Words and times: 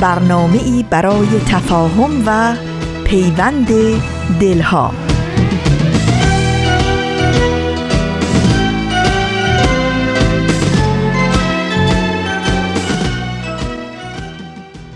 برنامه 0.00 0.62
ای 0.64 0.84
برای 0.90 1.40
تفاهم 1.46 2.22
و 2.26 2.56
پیوند 3.04 3.68
دلها. 4.40 4.92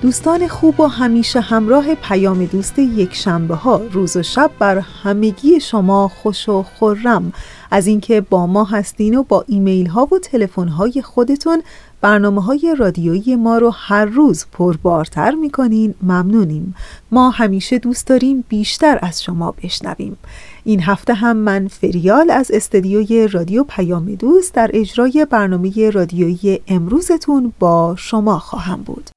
دوستان 0.03 0.49
خوب 0.49 0.81
و 0.81 0.87
همیشه 0.87 1.41
همراه 1.41 1.95
پیام 1.95 2.45
دوست 2.45 2.79
یک 2.79 3.15
شنبه 3.15 3.55
ها 3.55 3.77
روز 3.93 4.17
و 4.17 4.23
شب 4.23 4.51
بر 4.59 4.79
همگی 4.79 5.61
شما 5.61 6.09
خوش 6.09 6.49
و 6.49 6.63
خورم 6.63 7.33
از 7.71 7.87
اینکه 7.87 8.21
با 8.21 8.47
ما 8.47 8.65
هستین 8.65 9.15
و 9.15 9.23
با 9.23 9.45
ایمیل 9.49 9.87
ها 9.87 10.09
و 10.13 10.19
تلفن 10.19 10.69
های 10.69 11.03
خودتون 11.03 11.63
برنامه 12.01 12.43
های 12.43 12.75
رادیویی 12.79 13.37
ما 13.37 13.59
رو 13.59 13.71
هر 13.71 14.05
روز 14.05 14.47
پربارتر 14.53 15.31
می‌کنین 15.31 15.95
ممنونیم. 16.03 16.75
ما 17.11 17.31
همیشه 17.31 17.79
دوست 17.79 18.07
داریم 18.07 18.45
بیشتر 18.49 18.99
از 19.03 19.23
شما 19.23 19.55
بشنویم. 19.63 20.17
این 20.65 20.83
هفته 20.83 21.15
هم 21.15 21.37
من 21.37 21.69
فریال 21.69 22.31
از 22.31 22.51
استدیوی 22.51 23.29
رادیو 23.29 23.65
پیام 23.65 24.15
دوست 24.15 24.55
در 24.55 24.71
اجرای 24.75 25.27
برنامه 25.31 25.91
رادیویی 25.91 26.61
امروزتون 26.69 27.53
با 27.59 27.95
شما 27.99 28.39
خواهم 28.39 28.83
بود. 28.83 29.11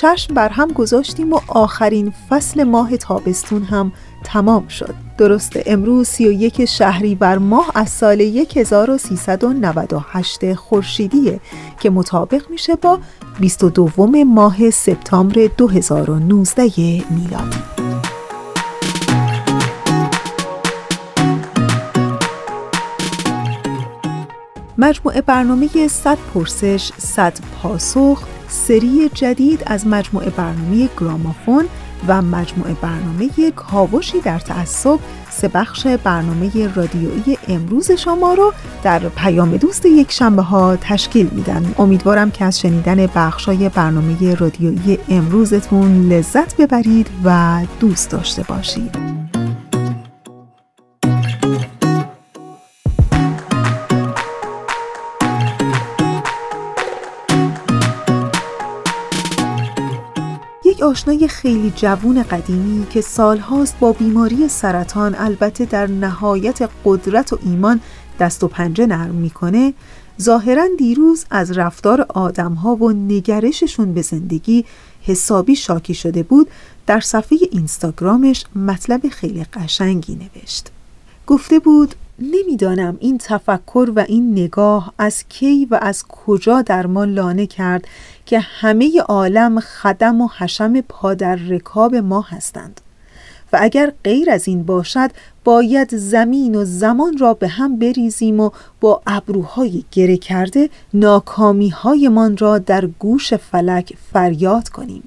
چشم 0.00 0.34
بر 0.34 0.48
هم 0.48 0.68
گذاشتیم 0.68 1.32
و 1.32 1.40
آخرین 1.48 2.12
فصل 2.28 2.64
ماه 2.64 2.96
تابستون 2.96 3.62
هم 3.62 3.92
تمام 4.24 4.68
شد. 4.68 4.94
درسته 5.18 5.62
امروز 5.66 6.08
31 6.08 6.64
شهری 6.64 7.14
بر 7.14 7.38
ماه 7.38 7.70
از 7.74 7.90
سال 7.90 8.20
1398 8.20 10.54
خورشیدیه 10.54 11.40
که 11.80 11.90
مطابق 11.90 12.50
میشه 12.50 12.76
با 12.76 12.98
22 13.40 14.24
ماه 14.24 14.70
سپتامبر 14.70 15.46
2019 15.56 16.62
میلادی. 17.10 17.58
مجموعه 24.78 25.22
برنامه 25.22 25.88
100 25.88 26.18
پرسش 26.34 26.92
100 26.98 27.38
پاسخ 27.62 28.39
سری 28.50 29.10
جدید 29.14 29.62
از 29.66 29.86
مجموعه 29.86 30.30
برنامه 30.30 30.88
گرامافون 31.00 31.64
و 32.08 32.22
مجموعه 32.22 32.74
برنامه 32.74 33.28
کاوشی 33.56 34.20
در 34.20 34.38
تعصب 34.38 34.98
سه 35.30 35.48
بخش 35.48 35.86
برنامه 35.86 36.74
رادیویی 36.74 37.38
امروز 37.48 37.92
شما 37.92 38.34
رو 38.34 38.52
در 38.82 38.98
پیام 38.98 39.56
دوست 39.56 39.86
یک 39.86 40.12
شنبه 40.12 40.42
ها 40.42 40.76
تشکیل 40.76 41.28
میدن. 41.32 41.74
امیدوارم 41.78 42.30
که 42.30 42.44
از 42.44 42.60
شنیدن 42.60 43.06
بخشای 43.06 43.68
برنامه 43.68 44.34
رادیویی 44.34 44.98
امروزتون 45.08 46.08
لذت 46.08 46.56
ببرید 46.56 47.10
و 47.24 47.60
دوست 47.80 48.10
داشته 48.10 48.42
باشید. 48.42 49.39
آشنای 60.82 61.28
خیلی 61.28 61.72
جوون 61.76 62.22
قدیمی 62.22 62.86
که 62.90 63.00
سالهاست 63.00 63.78
با 63.80 63.92
بیماری 63.92 64.48
سرطان 64.48 65.14
البته 65.14 65.64
در 65.64 65.86
نهایت 65.86 66.68
قدرت 66.84 67.32
و 67.32 67.38
ایمان 67.44 67.80
دست 68.20 68.44
و 68.44 68.48
پنجه 68.48 68.86
نرم 68.86 69.14
می‌کنه 69.14 69.74
ظاهرا 70.20 70.68
دیروز 70.78 71.24
از 71.30 71.58
رفتار 71.58 72.06
آدمها 72.08 72.74
و 72.74 72.92
نگرششون 72.92 73.94
به 73.94 74.02
زندگی 74.02 74.64
حسابی 75.02 75.56
شاکی 75.56 75.94
شده 75.94 76.22
بود 76.22 76.48
در 76.86 77.00
صفحه 77.00 77.38
اینستاگرامش 77.52 78.44
مطلب 78.56 79.08
خیلی 79.08 79.44
قشنگی 79.44 80.14
نوشت. 80.14 80.70
گفته 81.30 81.58
بود 81.58 81.94
نمی‌دانم 82.18 82.96
این 83.00 83.18
تفکر 83.18 83.92
و 83.96 84.04
این 84.08 84.32
نگاه 84.32 84.92
از 84.98 85.24
کی 85.28 85.68
و 85.70 85.78
از 85.82 86.04
کجا 86.08 86.62
در 86.62 86.86
ما 86.86 87.04
لانه 87.04 87.46
کرد 87.46 87.84
که 88.26 88.40
همه 88.40 89.00
عالم 89.00 89.60
خدم 89.60 90.20
و 90.20 90.28
حشم 90.38 90.80
پادر 90.80 91.34
رکاب 91.34 91.94
ما 91.94 92.20
هستند. 92.20 92.80
و 93.52 93.58
اگر 93.60 93.92
غیر 94.04 94.30
از 94.30 94.48
این 94.48 94.62
باشد 94.62 95.10
باید 95.44 95.96
زمین 95.96 96.54
و 96.54 96.64
زمان 96.64 97.18
را 97.18 97.34
به 97.34 97.48
هم 97.48 97.78
بریزیم 97.78 98.40
و 98.40 98.50
با 98.80 99.02
ابروهای 99.06 99.84
گره 99.92 100.16
کرده 100.16 100.70
ناکامی 100.94 101.74
من 102.10 102.36
را 102.36 102.58
در 102.58 102.86
گوش 102.86 103.34
فلک 103.34 103.92
فریاد 104.12 104.68
کنیم. 104.68 105.02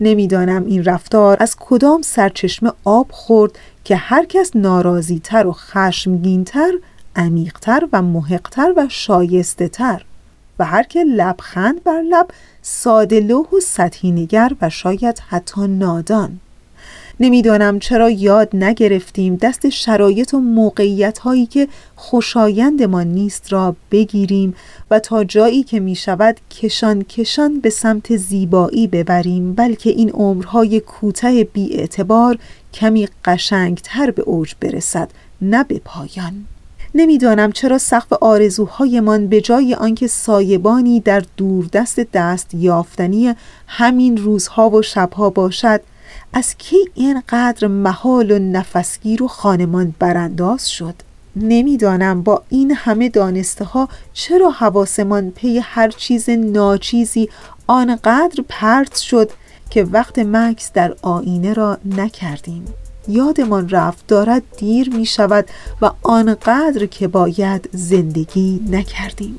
نمی‌دانم 0.00 0.64
این 0.66 0.84
رفتار 0.84 1.36
از 1.40 1.56
کدام 1.60 2.02
سرچشمه 2.02 2.72
آب 2.84 3.06
خورد 3.10 3.58
که 3.86 3.96
هر 3.96 4.24
کس 4.24 4.50
ناراضی 4.54 5.18
تر 5.18 5.46
و 5.46 5.52
خشمگینتر 5.52 6.72
عمیقتر 7.16 7.88
و 7.92 8.02
محقتر 8.02 8.72
و 8.76 8.86
شایسته 8.88 9.68
تر 9.68 10.04
و 10.58 10.64
هر 10.64 10.82
که 10.82 11.04
لبخند 11.04 11.84
بر 11.84 12.02
لب 12.02 12.28
ساده 12.62 13.20
لوح 13.20 13.46
و 13.50 13.60
سطحی 13.60 14.10
نگر 14.10 14.52
و 14.62 14.70
شاید 14.70 15.22
حتی 15.28 15.66
نادان. 15.68 16.40
نمی‌دانم 17.20 17.78
چرا 17.78 18.10
یاد 18.10 18.56
نگرفتیم 18.56 19.36
دست 19.36 19.68
شرایط 19.68 20.34
و 20.34 20.40
موقعیت 20.40 21.18
هایی 21.18 21.46
که 21.46 21.68
خوشایند 21.96 22.82
ما 22.82 23.02
نیست 23.02 23.52
را 23.52 23.76
بگیریم 23.90 24.54
و 24.90 24.98
تا 24.98 25.24
جایی 25.24 25.62
که 25.62 25.80
می 25.80 25.94
شود 25.94 26.40
کشان 26.50 27.02
کشان 27.02 27.60
به 27.60 27.70
سمت 27.70 28.16
زیبایی 28.16 28.86
ببریم 28.86 29.54
بلکه 29.54 29.90
این 29.90 30.10
عمرهای 30.10 30.80
کوتاه 30.80 31.44
بی 31.44 31.74
اعتبار 31.74 32.38
کمی 32.76 33.08
قشنگتر 33.24 34.10
به 34.10 34.22
اوج 34.22 34.54
برسد 34.60 35.10
نه 35.42 35.64
به 35.64 35.80
پایان. 35.84 36.44
نمی‌دانم 36.94 37.52
چرا 37.52 37.78
سقف 37.78 38.12
آرزوهایمان 38.12 39.26
به 39.26 39.40
جای 39.40 39.74
آنکه 39.74 40.06
سایبانی 40.06 41.00
در 41.00 41.22
دوردست 41.36 42.00
دست 42.00 42.54
یافتنی 42.54 43.34
همین 43.66 44.16
روزها 44.16 44.70
و 44.70 44.82
شبها 44.82 45.30
باشد 45.30 45.80
از 46.32 46.54
کی 46.58 46.76
اینقدر 46.94 47.68
محال 47.68 48.30
و 48.30 48.38
نفسگیر 48.38 49.22
و 49.22 49.28
خانمان 49.28 49.94
برانداز 49.98 50.70
شد؟ 50.70 50.94
نمی‌دانم 51.36 52.22
با 52.22 52.42
این 52.48 52.70
همه 52.70 53.08
دانسته 53.08 53.64
ها 53.64 53.88
چرا 54.12 54.50
حواسمان 54.50 55.30
پی 55.30 55.58
هر 55.58 55.88
چیز 55.88 56.30
ناچیزی 56.30 57.28
آنقدر 57.66 58.44
پرت 58.48 58.96
شد 58.96 59.30
که 59.70 59.84
وقت 59.84 60.18
مکس 60.18 60.72
در 60.72 60.96
آینه 61.02 61.52
را 61.52 61.78
نکردیم. 61.84 62.64
یادمان 63.08 63.68
رفت 63.68 64.06
دارد 64.06 64.42
دیر 64.56 64.90
می 64.94 65.06
شود 65.06 65.46
و 65.82 65.90
آنقدر 66.02 66.86
که 66.86 67.08
باید 67.08 67.68
زندگی 67.72 68.60
نکردیم. 68.70 69.38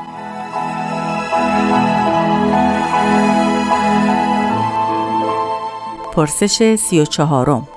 پرسش 6.11 6.75
سی 6.75 6.99
و 6.99 7.05
چهارم 7.05 7.67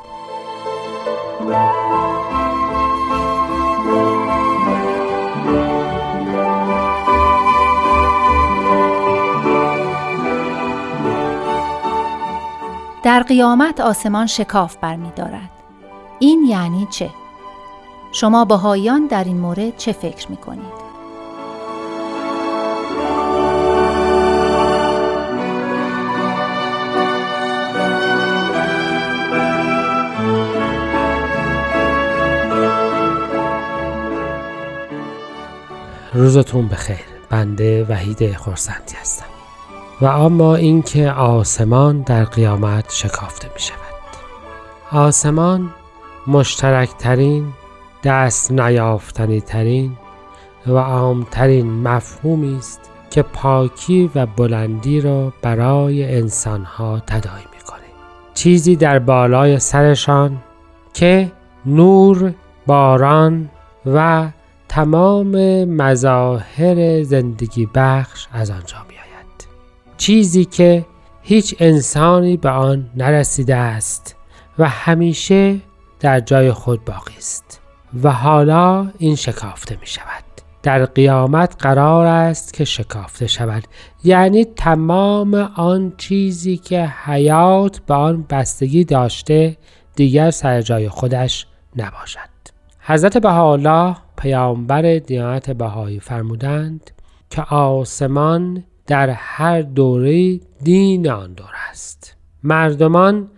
در 13.02 13.22
قیامت 13.22 13.80
آسمان 13.80 14.26
شکاف 14.26 14.76
برمیدارد. 14.76 15.50
این 16.18 16.44
یعنی 16.48 16.86
چه؟ 16.90 17.10
شما 18.12 18.44
بهایان 18.44 19.06
در 19.06 19.24
این 19.24 19.40
مورد 19.40 19.76
چه 19.76 19.92
فکر 19.92 20.30
می 20.30 20.36
کنید؟ 20.36 20.83
روزتون 36.34 36.68
بخیر. 36.68 36.96
بنده 37.30 37.84
وحید 37.84 38.36
خورسندی 38.36 38.94
هستم. 39.00 39.24
و 40.00 40.06
اما 40.06 40.54
اینکه 40.54 41.10
آسمان 41.10 42.00
در 42.00 42.24
قیامت 42.24 42.92
شکافته 42.92 43.48
می 43.54 43.60
شود 43.60 43.78
آسمان 44.92 45.70
مشترکترین 46.26 47.46
دست 48.04 48.52
نیافتنی 48.52 49.40
ترین 49.40 49.96
و 50.66 50.76
عامترین 50.76 51.66
مفهومی 51.66 52.56
است 52.56 52.80
که 53.10 53.22
پاکی 53.22 54.10
و 54.14 54.26
بلندی 54.26 55.00
را 55.00 55.32
برای 55.42 56.14
انسانها 56.14 57.02
تداعی 57.06 57.44
می‌کنه. 57.56 57.78
چیزی 58.34 58.76
در 58.76 58.98
بالای 58.98 59.58
سرشان 59.58 60.36
که 60.94 61.32
نور 61.66 62.34
باران 62.66 63.50
و 63.86 64.28
تمام 64.74 65.64
مظاهر 65.64 67.02
زندگی 67.02 67.68
بخش 67.74 68.26
از 68.32 68.50
آنجا 68.50 68.76
می 68.88 68.94
آید. 68.94 69.48
چیزی 69.96 70.44
که 70.44 70.86
هیچ 71.22 71.54
انسانی 71.58 72.36
به 72.36 72.50
آن 72.50 72.90
نرسیده 72.96 73.56
است 73.56 74.16
و 74.58 74.68
همیشه 74.68 75.60
در 76.00 76.20
جای 76.20 76.52
خود 76.52 76.84
باقی 76.84 77.14
است 77.16 77.60
و 78.02 78.12
حالا 78.12 78.90
این 78.98 79.16
شکافته 79.16 79.76
می 79.80 79.86
شود 79.86 80.24
در 80.62 80.84
قیامت 80.84 81.56
قرار 81.58 82.06
است 82.06 82.54
که 82.54 82.64
شکافته 82.64 83.26
شود. 83.26 83.64
یعنی 84.04 84.44
تمام 84.44 85.34
آن 85.56 85.92
چیزی 85.96 86.56
که 86.56 86.86
حیات 86.86 87.78
به 87.78 87.94
آن 87.94 88.26
بستگی 88.30 88.84
داشته 88.84 89.56
دیگر 89.96 90.30
سر 90.30 90.62
جای 90.62 90.88
خودش 90.88 91.46
نباشد. 91.76 92.34
حضرت 92.80 93.18
بهاءالله 93.18 93.96
پیامبر 94.16 94.98
دیانت 94.98 95.50
بهایی 95.50 96.00
فرمودند 96.00 96.90
که 97.30 97.42
آسمان 97.42 98.64
در 98.86 99.10
هر 99.10 99.62
دوره 99.62 100.40
دین 100.62 101.10
آن 101.10 101.32
دور 101.32 101.50
است. 101.70 102.16
مردمان 102.42 103.28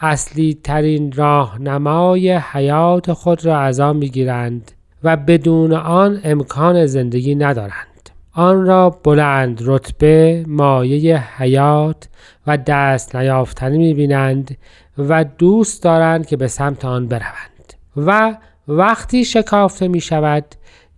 اصلی 0.00 0.58
ترین 0.64 1.12
راهنمای 1.12 2.32
حیات 2.32 3.12
خود 3.12 3.46
را 3.46 3.58
از 3.58 3.80
آن 3.80 3.96
می‌گیرند 3.96 4.72
و 5.04 5.16
بدون 5.16 5.72
آن 5.72 6.20
امکان 6.24 6.86
زندگی 6.86 7.34
ندارند. 7.34 8.10
آن 8.32 8.66
را 8.66 8.90
بلند 8.90 9.62
رتبه 9.64 10.44
مایه 10.48 11.18
حیات 11.18 12.08
و 12.46 12.56
دست 12.56 13.16
نیافتنی 13.16 13.78
می‌بینند 13.78 14.56
و 14.98 15.24
دوست 15.24 15.82
دارند 15.82 16.26
که 16.26 16.36
به 16.36 16.48
سمت 16.48 16.84
آن 16.84 17.08
بروند 17.08 17.74
و 17.96 18.36
وقتی 18.68 19.24
شکافته 19.24 19.88
می 19.88 20.00
شود 20.00 20.44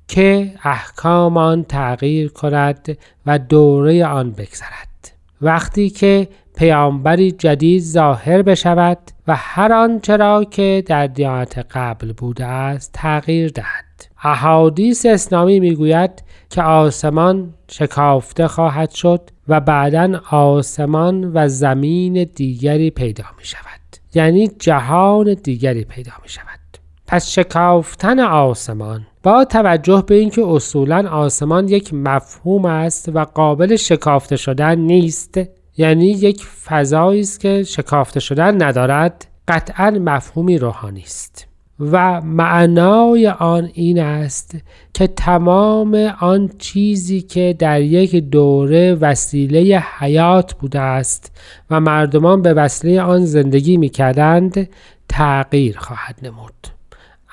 که 0.09 0.53
احکام 0.63 1.37
آن 1.37 1.65
تغییر 1.65 2.29
کند 2.29 2.99
و 3.27 3.39
دوره 3.39 4.07
آن 4.07 4.31
بگذرد. 4.31 5.13
وقتی 5.41 5.91
که 5.91 6.29
پیامبری 6.57 7.33
جدید 7.33 7.83
ظاهر 7.83 8.43
بشود 8.43 8.99
و 9.29 9.35
هر 9.37 9.73
آنچه 9.73 10.17
را 10.17 10.45
که 10.45 10.83
در 10.87 11.07
دیانت 11.07 11.67
قبل 11.71 12.13
بوده 12.13 12.45
است 12.45 12.91
تغییر 12.93 13.49
دهد. 13.49 13.85
احادیث 14.23 15.07
اسلامی 15.07 15.61
می‌گوید 15.61 16.23
که 16.51 16.63
آسمان 16.63 17.55
شکافته 17.71 18.49
خواهد 18.49 18.91
شد 18.91 19.21
و 19.49 19.61
بعدا 19.61 20.21
آسمان 20.31 21.31
و 21.35 21.49
زمین 21.49 22.25
دیگری 22.25 22.91
پیدا 22.91 23.25
می 23.39 23.45
شود 23.45 23.81
یعنی 24.15 24.49
جهان 24.49 25.35
دیگری 25.35 25.85
پیدا 25.85 26.13
می 26.23 26.29
شود 26.29 26.66
پس 27.07 27.31
شکافتن 27.31 28.21
آسمان 28.21 29.07
با 29.23 29.45
توجه 29.45 30.05
به 30.07 30.15
اینکه 30.15 30.43
اصولا 30.47 31.09
آسمان 31.09 31.69
یک 31.69 31.95
مفهوم 31.95 32.65
است 32.65 33.09
و 33.15 33.25
قابل 33.25 33.77
شکافته 33.77 34.37
شدن 34.37 34.79
نیست 34.79 35.41
یعنی 35.77 36.07
یک 36.07 36.45
فضایی 36.45 37.21
است 37.21 37.41
که 37.41 37.63
شکافته 37.63 38.21
شدن 38.21 38.63
ندارد 38.63 39.27
قطعا 39.49 39.91
مفهومی 39.91 40.59
روحانی 40.59 41.01
است. 41.01 41.47
و 41.81 42.21
معنای 42.21 43.29
آن 43.29 43.71
این 43.75 43.99
است 43.99 44.57
که 44.95 45.07
تمام 45.07 45.95
آن 46.21 46.51
چیزی 46.59 47.21
که 47.21 47.57
در 47.59 47.81
یک 47.81 48.17
دوره 48.17 48.95
وسیله 48.95 49.85
حیات 49.99 50.55
بوده 50.55 50.81
است 50.81 51.33
و 51.71 51.81
مردمان 51.81 52.43
به 52.43 52.55
وسیله 52.55 53.03
آن 53.03 53.25
زندگی 53.25 53.77
می 53.77 53.89
کردند 53.89 54.69
تغییر 55.09 55.79
خواهد 55.79 56.19
نمود. 56.23 56.76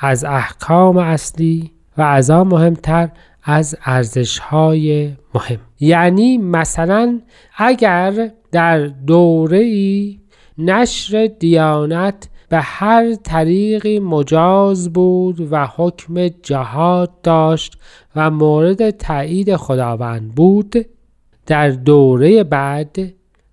از 0.06 0.24
احکام 0.24 0.98
اصلی 0.98 1.72
و 1.98 2.02
از 2.02 2.30
آن 2.30 2.48
مهمتر 2.48 3.10
از 3.44 3.78
ارزش 3.86 4.40
های 4.40 5.14
مهم. 5.36 5.60
یعنی 5.80 6.38
مثلا 6.38 7.22
اگر 7.58 8.32
در 8.52 8.80
دوره 8.88 9.58
ای 9.58 10.20
نشر 10.58 11.30
دیانت 11.40 12.30
به 12.50 12.60
هر 12.60 13.16
طریقی 13.16 14.00
مجاز 14.00 14.94
بود 14.94 15.48
و 15.52 15.68
حکم 15.76 16.28
جهاد 16.28 17.22
داشت 17.22 17.78
و 18.16 18.30
مورد 18.32 18.90
تایید 18.90 19.56
خداوند 19.56 20.36
بود 20.36 20.86
در 21.46 21.70
دوره 21.70 22.44
بعد 22.44 22.98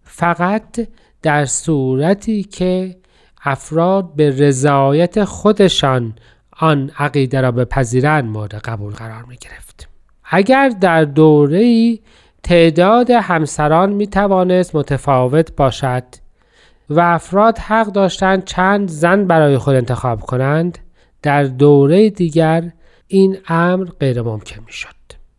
فقط 0.03 0.89
در 1.23 1.45
صورتی 1.45 2.43
که 2.43 2.97
افراد 3.45 4.15
به 4.15 4.31
رضایت 4.31 5.25
خودشان 5.25 6.15
آن 6.61 6.91
عقیده 6.99 7.41
را 7.41 7.53
بپذیرند 7.53 8.25
مورد 8.25 8.55
قبول 8.55 8.93
قرار 8.93 9.23
می 9.23 9.37
گرفت. 9.37 9.89
اگر 10.25 10.69
در 10.69 11.05
دوره 11.05 11.99
تعداد 12.43 13.11
همسران 13.11 13.93
می 13.93 14.07
توانست 14.07 14.77
متفاوت 14.77 15.57
باشد 15.57 16.05
و 16.91 17.01
افراد 17.01 17.59
حق 17.59 17.87
داشتند 17.87 18.45
چند 18.45 18.89
زن 18.89 19.27
برای 19.27 19.59
خود 19.59 19.75
انتخاب 19.75 20.21
کنند 20.21 20.79
در 21.23 21.45
دوره 21.45 22.11
دیگر 22.11 22.71
این 23.07 23.39
امر 23.49 23.85
غیر 24.01 24.23
ممکن 24.23 24.63
می 24.67 24.73
شد. 24.73 24.89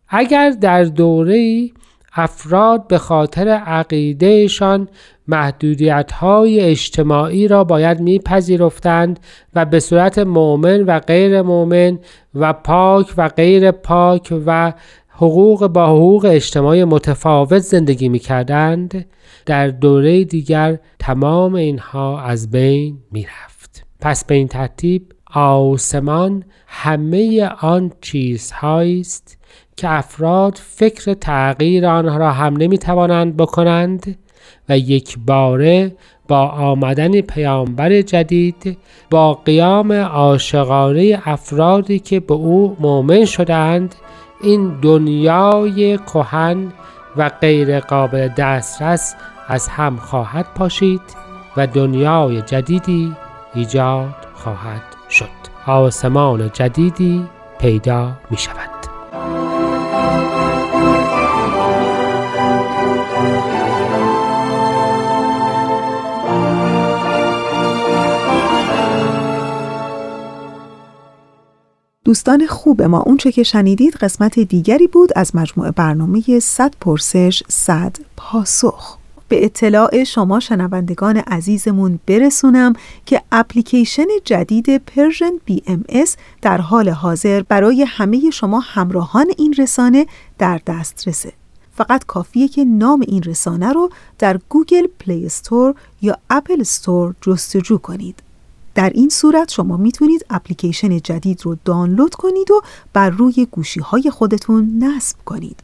اگر 0.08 0.50
در 0.50 0.84
دوره 0.84 1.70
افراد 2.14 2.88
به 2.88 2.98
خاطر 2.98 3.48
عقیدهشان 3.48 4.88
محدودیت 5.32 6.12
های 6.12 6.60
اجتماعی 6.60 7.48
را 7.48 7.64
باید 7.64 8.00
میپذیرفتند 8.00 9.20
و 9.54 9.64
به 9.64 9.80
صورت 9.80 10.18
مؤمن 10.18 10.82
و 10.82 10.98
غیر 10.98 11.42
مؤمن 11.42 11.98
و 12.34 12.52
پاک 12.52 13.14
و 13.16 13.28
غیر 13.28 13.70
پاک 13.70 14.34
و 14.46 14.72
حقوق 15.08 15.66
با 15.66 15.86
حقوق 15.86 16.24
اجتماعی 16.30 16.84
متفاوت 16.84 17.58
زندگی 17.58 18.08
می 18.08 18.18
کردند 18.18 19.06
در 19.46 19.68
دوره 19.68 20.24
دیگر 20.24 20.78
تمام 20.98 21.54
اینها 21.54 22.20
از 22.20 22.50
بین 22.50 22.98
می 23.10 23.26
رفت. 23.26 23.86
پس 24.00 24.24
به 24.24 24.34
این 24.34 24.48
ترتیب 24.48 25.12
آسمان 25.34 26.44
همه 26.66 27.50
آن 27.60 27.92
چیزهایی 28.00 29.00
است 29.00 29.38
که 29.76 29.90
افراد 29.90 30.60
فکر 30.62 31.14
تغییر 31.14 31.86
آنها 31.86 32.16
را 32.16 32.30
هم 32.30 32.56
نمی 32.56 32.78
توانند 32.78 33.36
بکنند 33.36 34.18
یک 34.78 35.18
باره 35.26 35.92
با 36.28 36.48
آمدن 36.48 37.20
پیامبر 37.20 38.00
جدید 38.00 38.78
با 39.10 39.34
قیام 39.34 39.92
عاشقانه 39.92 41.22
افرادی 41.24 41.98
که 41.98 42.20
به 42.20 42.34
او 42.34 42.76
مؤمن 42.80 43.24
شدند 43.24 43.94
این 44.42 44.80
دنیای 44.82 45.98
کهن 45.98 46.72
و 47.16 47.28
غیر 47.28 47.80
قابل 47.80 48.28
دسترس 48.28 49.14
از 49.48 49.68
هم 49.68 49.96
خواهد 49.96 50.46
پاشید 50.54 51.00
و 51.56 51.66
دنیای 51.66 52.42
جدیدی 52.42 53.12
ایجاد 53.54 54.14
خواهد 54.34 54.82
شد. 55.10 55.42
آسمان 55.66 56.50
جدیدی 56.52 57.24
پیدا 57.58 58.12
می 58.30 58.36
شود 58.36 58.70
دوستان 72.12 72.46
خوب 72.46 72.82
ما 72.82 73.00
اونچه 73.00 73.32
که 73.32 73.42
شنیدید 73.42 73.94
قسمت 73.94 74.38
دیگری 74.38 74.86
بود 74.86 75.10
از 75.16 75.36
مجموعه 75.36 75.70
برنامه 75.70 76.40
100 76.40 76.74
پرسش 76.80 77.42
100 77.48 77.96
پاسخ 78.16 78.98
به 79.28 79.44
اطلاع 79.44 80.04
شما 80.04 80.40
شنوندگان 80.40 81.16
عزیزمون 81.16 82.00
برسونم 82.06 82.72
که 83.06 83.22
اپلیکیشن 83.32 84.04
جدید 84.24 84.76
Persian 84.76 85.32
BMS 85.44 86.16
در 86.42 86.58
حال 86.58 86.88
حاضر 86.88 87.42
برای 87.42 87.82
همه 87.82 88.30
شما 88.30 88.60
همراهان 88.60 89.26
این 89.38 89.54
رسانه 89.58 90.06
در 90.38 90.60
دسترسه. 90.66 91.32
فقط 91.76 92.04
کافیه 92.04 92.48
که 92.48 92.64
نام 92.64 93.04
این 93.08 93.22
رسانه 93.22 93.72
رو 93.72 93.90
در 94.18 94.40
Google 94.48 94.86
Play 94.98 95.26
Store 95.26 95.74
یا 96.02 96.16
Apple 96.30 96.60
Store 96.60 97.14
جستجو 97.20 97.78
کنید. 97.78 98.31
در 98.74 98.90
این 98.90 99.08
صورت 99.08 99.50
شما 99.50 99.76
می‌تونید 99.76 100.26
اپلیکیشن 100.30 100.98
جدید 100.98 101.40
رو 101.42 101.56
دانلود 101.64 102.14
کنید 102.14 102.50
و 102.50 102.62
بر 102.92 103.10
روی 103.10 103.46
گوشی 103.50 103.80
های 103.80 104.10
خودتون 104.10 104.84
نصب 104.84 105.16
کنید 105.24 105.62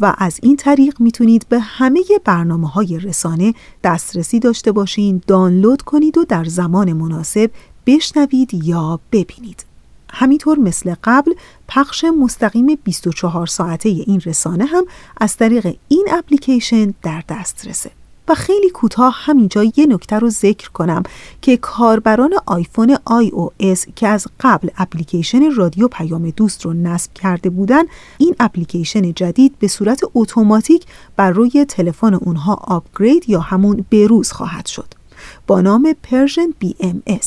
و 0.00 0.14
از 0.18 0.38
این 0.42 0.56
طریق 0.56 1.00
می‌تونید 1.00 1.46
به 1.48 1.60
همه 1.60 2.00
برنامه 2.24 2.68
های 2.68 2.98
رسانه 2.98 3.54
دسترسی 3.84 4.40
داشته 4.40 4.72
باشین 4.72 5.22
دانلود 5.26 5.82
کنید 5.82 6.18
و 6.18 6.24
در 6.24 6.44
زمان 6.44 6.92
مناسب 6.92 7.50
بشنوید 7.86 8.54
یا 8.54 9.00
ببینید. 9.12 9.64
همینطور 10.10 10.58
مثل 10.58 10.94
قبل 11.04 11.32
پخش 11.68 12.04
مستقیم 12.04 12.66
24 12.84 13.46
ساعته 13.46 13.88
این 13.88 14.20
رسانه 14.20 14.64
هم 14.64 14.84
از 15.20 15.36
طریق 15.36 15.76
این 15.88 16.06
اپلیکیشن 16.12 16.94
در 17.02 17.24
دسترسه. 17.28 17.90
و 18.28 18.34
خیلی 18.34 18.70
کوتاه 18.70 19.14
همینجا 19.18 19.64
یه 19.64 19.86
نکته 19.86 20.18
رو 20.18 20.30
ذکر 20.30 20.70
کنم 20.70 21.02
که 21.42 21.56
کاربران 21.56 22.34
آیفون 22.46 22.96
iOS 22.96 23.92
که 23.96 24.08
از 24.08 24.26
قبل 24.40 24.68
اپلیکیشن 24.76 25.54
رادیو 25.54 25.88
پیام 25.88 26.30
دوست 26.30 26.64
رو 26.64 26.72
نصب 26.72 27.12
کرده 27.12 27.50
بودن 27.50 27.82
این 28.18 28.34
اپلیکیشن 28.40 29.12
جدید 29.12 29.58
به 29.58 29.68
صورت 29.68 30.00
اتوماتیک 30.14 30.86
بر 31.16 31.30
روی 31.30 31.64
تلفن 31.64 32.14
اونها 32.14 32.54
upgrade 32.54 33.28
یا 33.28 33.40
همون 33.40 33.84
بروز 33.90 34.32
خواهد 34.32 34.66
شد. 34.66 34.94
با 35.46 35.60
نام 35.60 35.94
Persian 36.02 36.54
BMS 36.64 37.26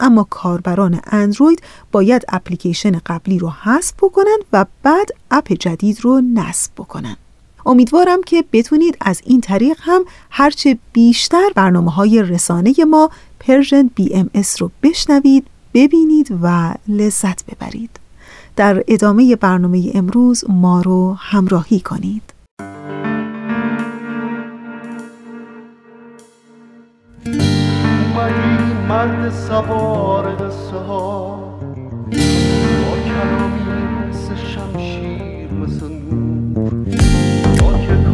اما 0.00 0.26
کاربران 0.30 1.00
اندروید 1.06 1.62
باید 1.92 2.24
اپلیکیشن 2.28 3.00
قبلی 3.06 3.38
رو 3.38 3.50
حذف 3.50 3.92
بکنن 4.02 4.38
و 4.52 4.66
بعد 4.82 5.08
اپ 5.30 5.52
جدید 5.52 6.00
رو 6.00 6.20
نصب 6.34 6.72
بکنن. 6.76 7.16
امیدوارم 7.66 8.22
که 8.22 8.44
بتونید 8.52 8.96
از 9.00 9.22
این 9.24 9.40
طریق 9.40 9.76
هم 9.80 10.04
هرچه 10.30 10.78
بیشتر 10.92 11.48
برنامه 11.54 11.90
های 11.90 12.22
رسانه 12.22 12.74
ما 12.90 13.10
Persian 13.40 13.90
BMS 13.94 14.62
رو 14.62 14.70
بشنوید 14.82 15.46
ببینید 15.74 16.38
و 16.42 16.74
لذت 16.88 17.44
ببرید. 17.46 17.90
در 18.56 18.84
ادامه 18.88 19.36
برنامه 19.36 19.90
امروز 19.94 20.44
ما 20.48 20.80
رو 20.80 21.16
همراهی 21.18 21.80
کنید. 21.80 22.34
مرد 28.88 29.30
سوار 29.30 30.34
قصه 30.36 30.76
ها 30.76 31.43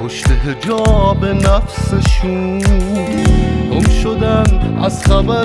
پشت 0.00 0.26
هجاب 0.30 1.24
نفسشون 1.24 2.58
گم 3.70 3.88
شدن 4.02 4.78
از 4.82 5.04
خبر 5.04 5.44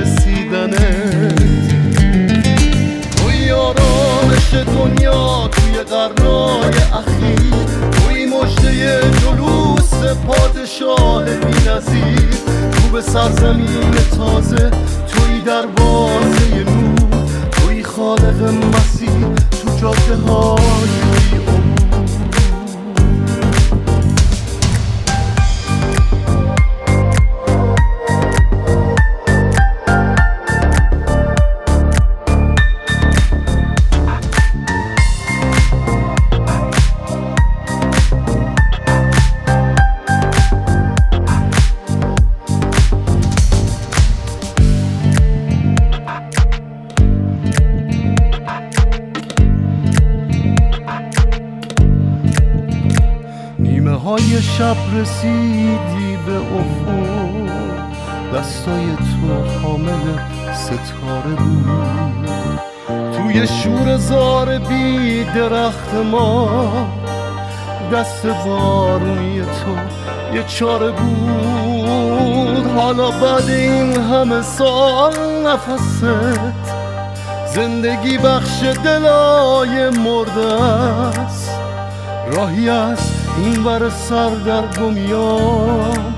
رسیدنت 0.00 1.34
توی 3.16 3.50
آرامش 3.50 4.54
دنیا 4.54 5.48
توی 5.52 5.82
قرنای 5.90 6.78
اخیر 6.92 7.54
توی 7.90 8.26
مجده 8.26 9.00
جلوس 9.20 10.16
پادشاه 10.26 11.24
بی 11.24 11.70
نظیر 11.70 12.30
تو 12.72 12.88
به 12.92 13.00
سرزمین 13.00 13.94
تازه 14.16 14.70
توی 15.06 15.40
دروازه 15.46 16.64
نور. 16.64 17.02
توی 17.50 17.82
خالق 17.82 18.42
مسیح 18.42 19.34
تو 19.50 19.76
جاده 19.80 20.16
های 20.16 21.41
شب 54.58 54.76
رسیدی 54.94 56.18
به 56.26 56.36
افق. 56.36 57.52
دستای 58.34 58.86
تو 58.96 59.58
حامل 59.62 60.18
ستاره 60.54 61.34
بود. 61.38 62.28
توی 63.16 63.46
شور 63.46 63.96
زار 63.96 64.58
بی 64.58 65.24
درخت 65.24 65.94
ما 65.94 66.68
دست 67.92 68.26
بارونی 68.26 69.40
تو 69.40 69.76
یه 70.36 70.42
چاره 70.42 70.90
بود. 70.90 72.66
حالا 72.76 73.10
بعد 73.10 73.48
این 73.48 74.00
همه 74.00 74.42
سال 74.42 75.12
نفست. 75.46 76.04
زندگی 77.54 78.18
بخش 78.18 78.62
دلای 78.84 79.90
مرده 79.90 80.62
است. 80.62 81.50
راهی 82.32 82.68
است 82.68 83.21
این 83.38 83.64
بر 83.64 83.88
سر 83.88 84.30
در 84.30 84.66
گمیام 84.80 86.14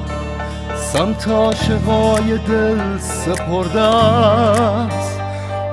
سمت 0.77 1.29
عاشقای 1.29 2.39
دل 2.49 2.99
سپرده 2.99 3.81
است. 3.81 5.21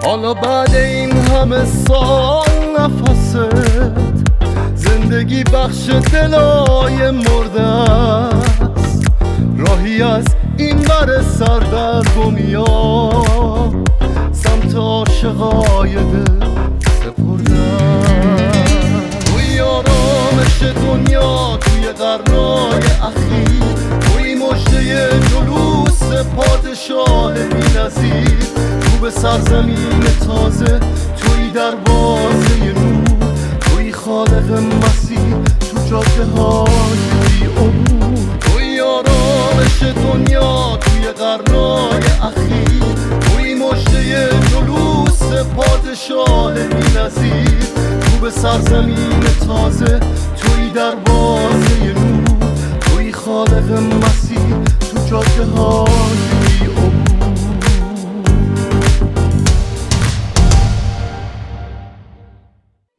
حالا 0.05 0.33
بعد 0.33 0.75
این 0.75 1.11
همه 1.11 1.65
سال 1.65 2.47
نفست 2.79 3.37
زندگی 4.75 5.43
بخش 5.43 5.89
دلای 5.89 7.11
مرده 7.11 7.61
است. 7.61 9.05
راهی 9.57 10.01
از 10.01 10.25
این 10.57 10.77
بر 10.77 11.21
سر 11.21 11.59
در 11.59 12.03
گمیام 12.19 13.83
سمت 14.31 14.75
عاشقای 14.75 15.93
دل 15.93 16.45
سپرده 16.85 18.00
آرامش 20.51 20.63
دنیا 20.63 21.57
توی 21.61 21.87
قرنای 21.87 22.85
اخیر. 23.01 23.63
توی 24.01 24.35
مجده 24.35 25.09
جلوس 25.29 26.25
پادشاه 26.35 27.33
بی 27.33 27.79
نظیر 27.79 28.39
تو 28.81 28.97
به 29.01 29.09
سرزمین 29.09 30.03
تازه 30.27 30.79
توی 31.17 31.49
دروازه 31.53 32.73
نور. 32.75 33.33
توی 33.59 33.91
خالق 33.91 34.51
مسیح 34.51 35.35
تو 35.59 35.89
جاده 35.89 36.25
های 36.25 36.97
بی 37.21 37.45
عبور 37.45 38.39
توی 38.39 38.79
آرامش 38.79 39.83
دنیا 39.83 40.77
توی 40.81 41.11
قرنای 41.11 42.03
اخیر. 42.21 42.83
توی 43.21 43.53
مجده 43.53 44.29
جلوس 44.51 45.45
پادشاه 45.55 46.53
بی 46.53 46.99
نظیر 46.99 47.61
به 48.21 48.29
سرزمین 48.29 49.19
تازه 49.47 49.99
در 50.75 50.95
بازه 50.95 51.93
نور 51.93 52.53
توی 52.79 53.11
خالق 53.11 53.71
مسیر 53.71 54.39
تو 54.79 55.07
جاده 55.09 55.45
های 55.45 56.67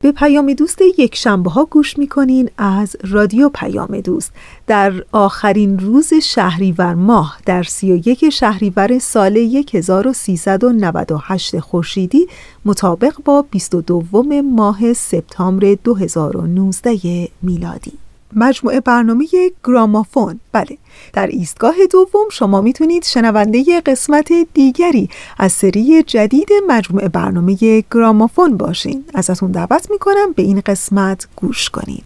به 0.03 0.13
پیام 0.13 0.53
دوست 0.53 0.79
یک 0.99 1.15
شنبه 1.15 1.51
ها 1.51 1.65
گوش 1.65 1.99
می‌کنین 1.99 2.51
از 2.59 2.97
رادیو 3.05 3.49
پیام 3.49 4.01
دوست. 4.01 4.33
در 4.67 5.05
آخرین 5.13 5.79
روز 5.79 6.15
شهریور 6.15 6.95
ماه 6.95 7.39
در 7.47 7.63
31 7.63 8.29
شهریور 8.29 8.99
سال 8.99 9.37
1398 9.75 11.59
خورشیدی 11.59 12.27
مطابق 12.65 13.15
با 13.25 13.43
22 13.43 14.43
ماه 14.43 14.93
سپتامبر 14.93 15.75
2019 15.85 17.29
میلادی. 17.43 18.02
مجموعه 18.37 18.81
برنامه 18.81 19.27
گرامافون. 19.65 20.41
بله 20.53 20.79
در 21.13 21.27
ایستگاه 21.27 21.75
دوم 21.91 22.29
شما 22.33 22.61
می‌تونید 22.61 23.05
شنونده 23.05 23.81
قسمت 23.87 24.33
دیگری 24.55 25.09
از 25.39 25.53
سری 25.53 26.03
جدید 26.03 26.49
مجموعه 26.69 27.09
برنامه 27.09 27.85
گرامافون 27.93 28.57
باشین. 28.57 29.05
ازتون 29.15 29.51
دعوت 29.51 29.91
می‌کنم 29.91 30.33
به 30.37 30.43
این 30.43 30.63
قسمت 30.67 31.29
گوش 31.37 31.71
کنید. 31.71 32.05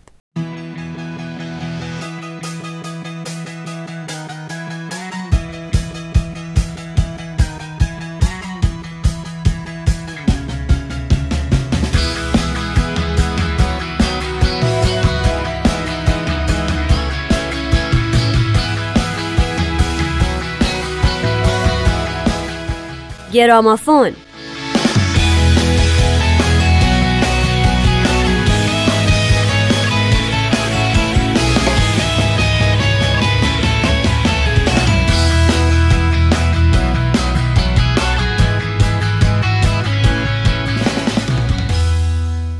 گرامافون. 23.36 24.12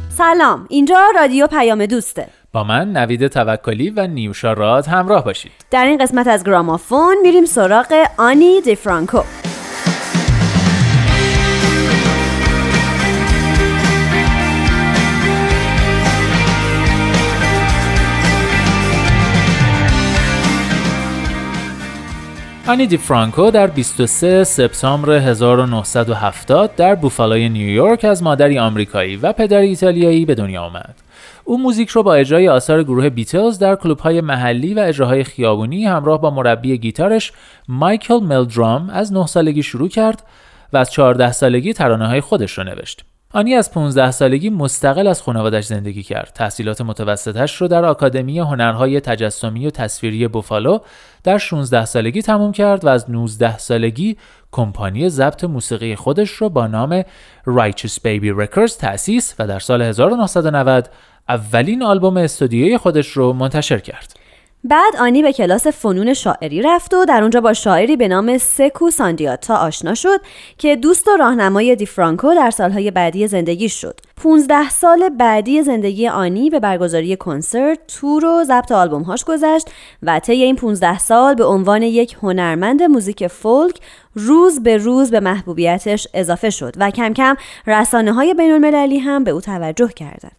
سلام 0.08 0.66
اینجا 0.68 1.04
رادیو 1.14 1.46
پیام 1.46 1.86
دوسته. 1.86 2.26
با 2.52 2.64
من 2.64 2.92
نوید 2.92 3.26
توکلی 3.26 3.90
و 3.90 4.06
نیوشا 4.06 4.52
راد 4.52 4.86
همراه 4.86 5.24
باشید. 5.24 5.52
در 5.70 5.86
این 5.86 5.98
قسمت 5.98 6.26
از 6.26 6.44
گرامافون 6.44 7.16
میریم 7.22 7.44
سراغ 7.44 8.04
آنی 8.18 8.60
دی 8.60 8.76
فرانکو 8.76 9.18
آنی 22.68 22.86
دی 22.86 22.96
فرانکو 22.96 23.50
در 23.50 23.66
23 23.66 24.44
سپتامبر 24.44 25.10
1970 25.10 26.76
در 26.76 26.94
بوفالوی 26.94 27.48
نیویورک 27.48 28.04
از 28.04 28.22
مادری 28.22 28.58
آمریکایی 28.58 29.16
و 29.16 29.32
پدری 29.32 29.68
ایتالیایی 29.68 30.24
به 30.24 30.34
دنیا 30.34 30.62
آمد. 30.62 30.94
او 31.44 31.58
موزیک 31.58 31.88
رو 31.88 32.02
با 32.02 32.14
اجرای 32.14 32.48
آثار 32.48 32.82
گروه 32.82 33.08
بیتلز 33.08 33.58
در 33.58 33.74
کلوب‌های 33.74 34.20
محلی 34.20 34.74
و 34.74 34.80
اجراهای 34.80 35.24
خیابونی 35.24 35.86
همراه 35.86 36.20
با 36.20 36.30
مربی 36.30 36.78
گیتارش 36.78 37.32
مایکل 37.68 38.20
ملدرام 38.20 38.90
از 38.90 39.12
9 39.12 39.26
سالگی 39.26 39.62
شروع 39.62 39.88
کرد 39.88 40.22
و 40.72 40.76
از 40.76 40.92
14 40.92 41.32
سالگی 41.32 41.72
ترانه 41.72 42.06
های 42.06 42.20
خودش 42.20 42.58
رو 42.58 42.64
نوشت. 42.64 43.04
آنی 43.32 43.54
از 43.54 43.72
15 43.72 44.10
سالگی 44.10 44.50
مستقل 44.50 45.06
از 45.06 45.22
خانوادش 45.22 45.64
زندگی 45.64 46.02
کرد. 46.02 46.32
تحصیلات 46.34 46.80
متوسطش 46.80 47.56
رو 47.56 47.68
در 47.68 47.84
آکادمی 47.84 48.38
هنرهای 48.38 49.00
تجسمی 49.00 49.66
و 49.66 49.70
تصویری 49.70 50.28
بوفالو 50.28 50.78
در 51.24 51.38
16 51.38 51.84
سالگی 51.84 52.22
تموم 52.22 52.52
کرد 52.52 52.84
و 52.84 52.88
از 52.88 53.10
19 53.10 53.58
سالگی 53.58 54.16
کمپانی 54.52 55.08
ضبط 55.08 55.44
موسیقی 55.44 55.94
خودش 55.94 56.30
رو 56.30 56.48
با 56.48 56.66
نام 56.66 57.02
Righteous 57.48 57.98
Baby 58.04 58.44
Records 58.44 58.76
تأسیس 58.78 59.34
و 59.38 59.46
در 59.46 59.58
سال 59.58 59.82
1990 59.82 60.90
اولین 61.28 61.82
آلبوم 61.82 62.16
استودیویی 62.16 62.78
خودش 62.78 63.08
رو 63.08 63.32
منتشر 63.32 63.78
کرد. 63.78 64.25
بعد 64.68 64.96
آنی 64.96 65.22
به 65.22 65.32
کلاس 65.32 65.66
فنون 65.66 66.14
شاعری 66.14 66.62
رفت 66.62 66.94
و 66.94 67.04
در 67.04 67.20
اونجا 67.20 67.40
با 67.40 67.52
شاعری 67.52 67.96
به 67.96 68.08
نام 68.08 68.38
سکو 68.38 68.90
ساندیاتا 68.90 69.56
آشنا 69.56 69.94
شد 69.94 70.20
که 70.58 70.76
دوست 70.76 71.08
و 71.08 71.16
راهنمای 71.16 71.76
دیفرانکو 71.76 72.34
در 72.34 72.50
سالهای 72.50 72.90
بعدی 72.90 73.26
زندگی 73.26 73.68
شد. 73.68 74.00
15 74.22 74.70
سال 74.70 75.08
بعدی 75.08 75.62
زندگی 75.62 76.08
آنی 76.08 76.50
به 76.50 76.60
برگزاری 76.60 77.16
کنسرت، 77.16 77.78
تور 78.00 78.24
و 78.24 78.44
ضبط 78.44 78.72
آلبومهاش 78.72 79.24
گذشت 79.24 79.70
و 80.02 80.20
طی 80.20 80.32
این 80.32 80.56
15 80.56 80.98
سال 80.98 81.34
به 81.34 81.44
عنوان 81.44 81.82
یک 81.82 82.16
هنرمند 82.22 82.82
موزیک 82.82 83.26
فولک 83.26 83.76
روز 84.14 84.62
به 84.62 84.76
روز 84.76 85.10
به 85.10 85.20
محبوبیتش 85.20 86.08
اضافه 86.14 86.50
شد 86.50 86.74
و 86.76 86.90
کم 86.90 87.12
کم 87.12 87.36
رسانه 87.66 88.12
های 88.12 88.34
بین 88.34 88.52
المللی 88.52 88.98
هم 88.98 89.24
به 89.24 89.30
او 89.30 89.40
توجه 89.40 89.88
کردند. 89.88 90.36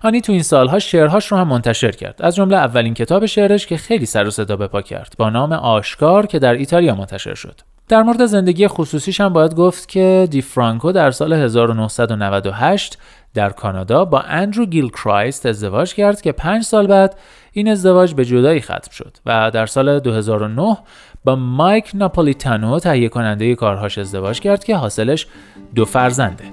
هانی 0.00 0.20
تو 0.20 0.32
این 0.32 0.42
سالها 0.42 0.78
شعرهاش 0.78 1.26
رو 1.26 1.38
هم 1.38 1.48
منتشر 1.48 1.90
کرد. 1.90 2.22
از 2.22 2.36
جمله 2.36 2.56
اولین 2.56 2.94
کتاب 2.94 3.26
شعرش 3.26 3.66
که 3.66 3.76
خیلی 3.76 4.06
سر 4.06 4.26
و 4.26 4.30
صدا 4.30 4.56
به 4.56 4.66
پا 4.66 4.82
کرد 4.82 5.14
با 5.18 5.30
نام 5.30 5.52
آشکار 5.52 6.26
که 6.26 6.38
در 6.38 6.54
ایتالیا 6.54 6.94
منتشر 6.94 7.34
شد. 7.34 7.60
در 7.88 8.02
مورد 8.02 8.26
زندگی 8.26 8.68
خصوصیش 8.68 9.20
هم 9.20 9.32
باید 9.32 9.54
گفت 9.54 9.88
که 9.88 10.28
دی 10.30 10.42
فرانکو 10.42 10.92
در 10.92 11.10
سال 11.10 11.32
1998 11.32 12.98
در 13.34 13.50
کانادا 13.50 14.04
با 14.04 14.20
اندرو 14.20 14.66
گیل 14.66 14.88
کرایست 14.88 15.46
ازدواج 15.46 15.94
کرد 15.94 16.20
که 16.20 16.32
پنج 16.32 16.64
سال 16.64 16.86
بعد 16.86 17.18
این 17.52 17.68
ازدواج 17.68 18.14
به 18.14 18.24
جدایی 18.24 18.60
ختم 18.60 18.90
شد 18.90 19.16
و 19.26 19.50
در 19.50 19.66
سال 19.66 20.00
2009 20.00 20.76
با 21.24 21.36
مایک 21.36 21.90
ناپولیتانو 21.94 22.78
تهیه 22.78 23.08
کننده 23.08 23.54
کارهاش 23.54 23.98
ازدواج 23.98 24.40
کرد 24.40 24.64
که 24.64 24.76
حاصلش 24.76 25.26
دو 25.74 25.84
فرزنده. 25.84 26.44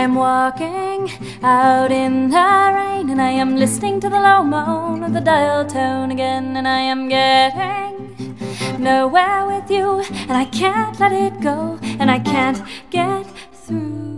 I 0.00 0.04
am 0.04 0.14
walking 0.14 1.10
out 1.42 1.92
in 1.92 2.30
the 2.30 2.50
rain 2.76 3.10
and 3.10 3.20
I 3.20 3.32
am 3.32 3.50
listening 3.62 4.00
to 4.00 4.08
the 4.08 4.20
low 4.28 4.42
moan 4.42 5.04
of 5.04 5.12
the 5.12 5.20
dial 5.20 5.66
tone 5.66 6.10
again 6.10 6.56
and 6.56 6.66
I 6.66 6.80
am 6.94 7.02
getting 7.18 7.92
nowhere 8.78 9.42
with 9.52 9.70
you 9.70 9.88
and 10.28 10.36
I 10.44 10.46
can't 10.60 10.98
let 11.02 11.12
it 11.12 11.34
go 11.42 11.78
and 12.00 12.10
I 12.10 12.18
can't 12.18 12.60
get 12.90 13.26
through 13.64 14.10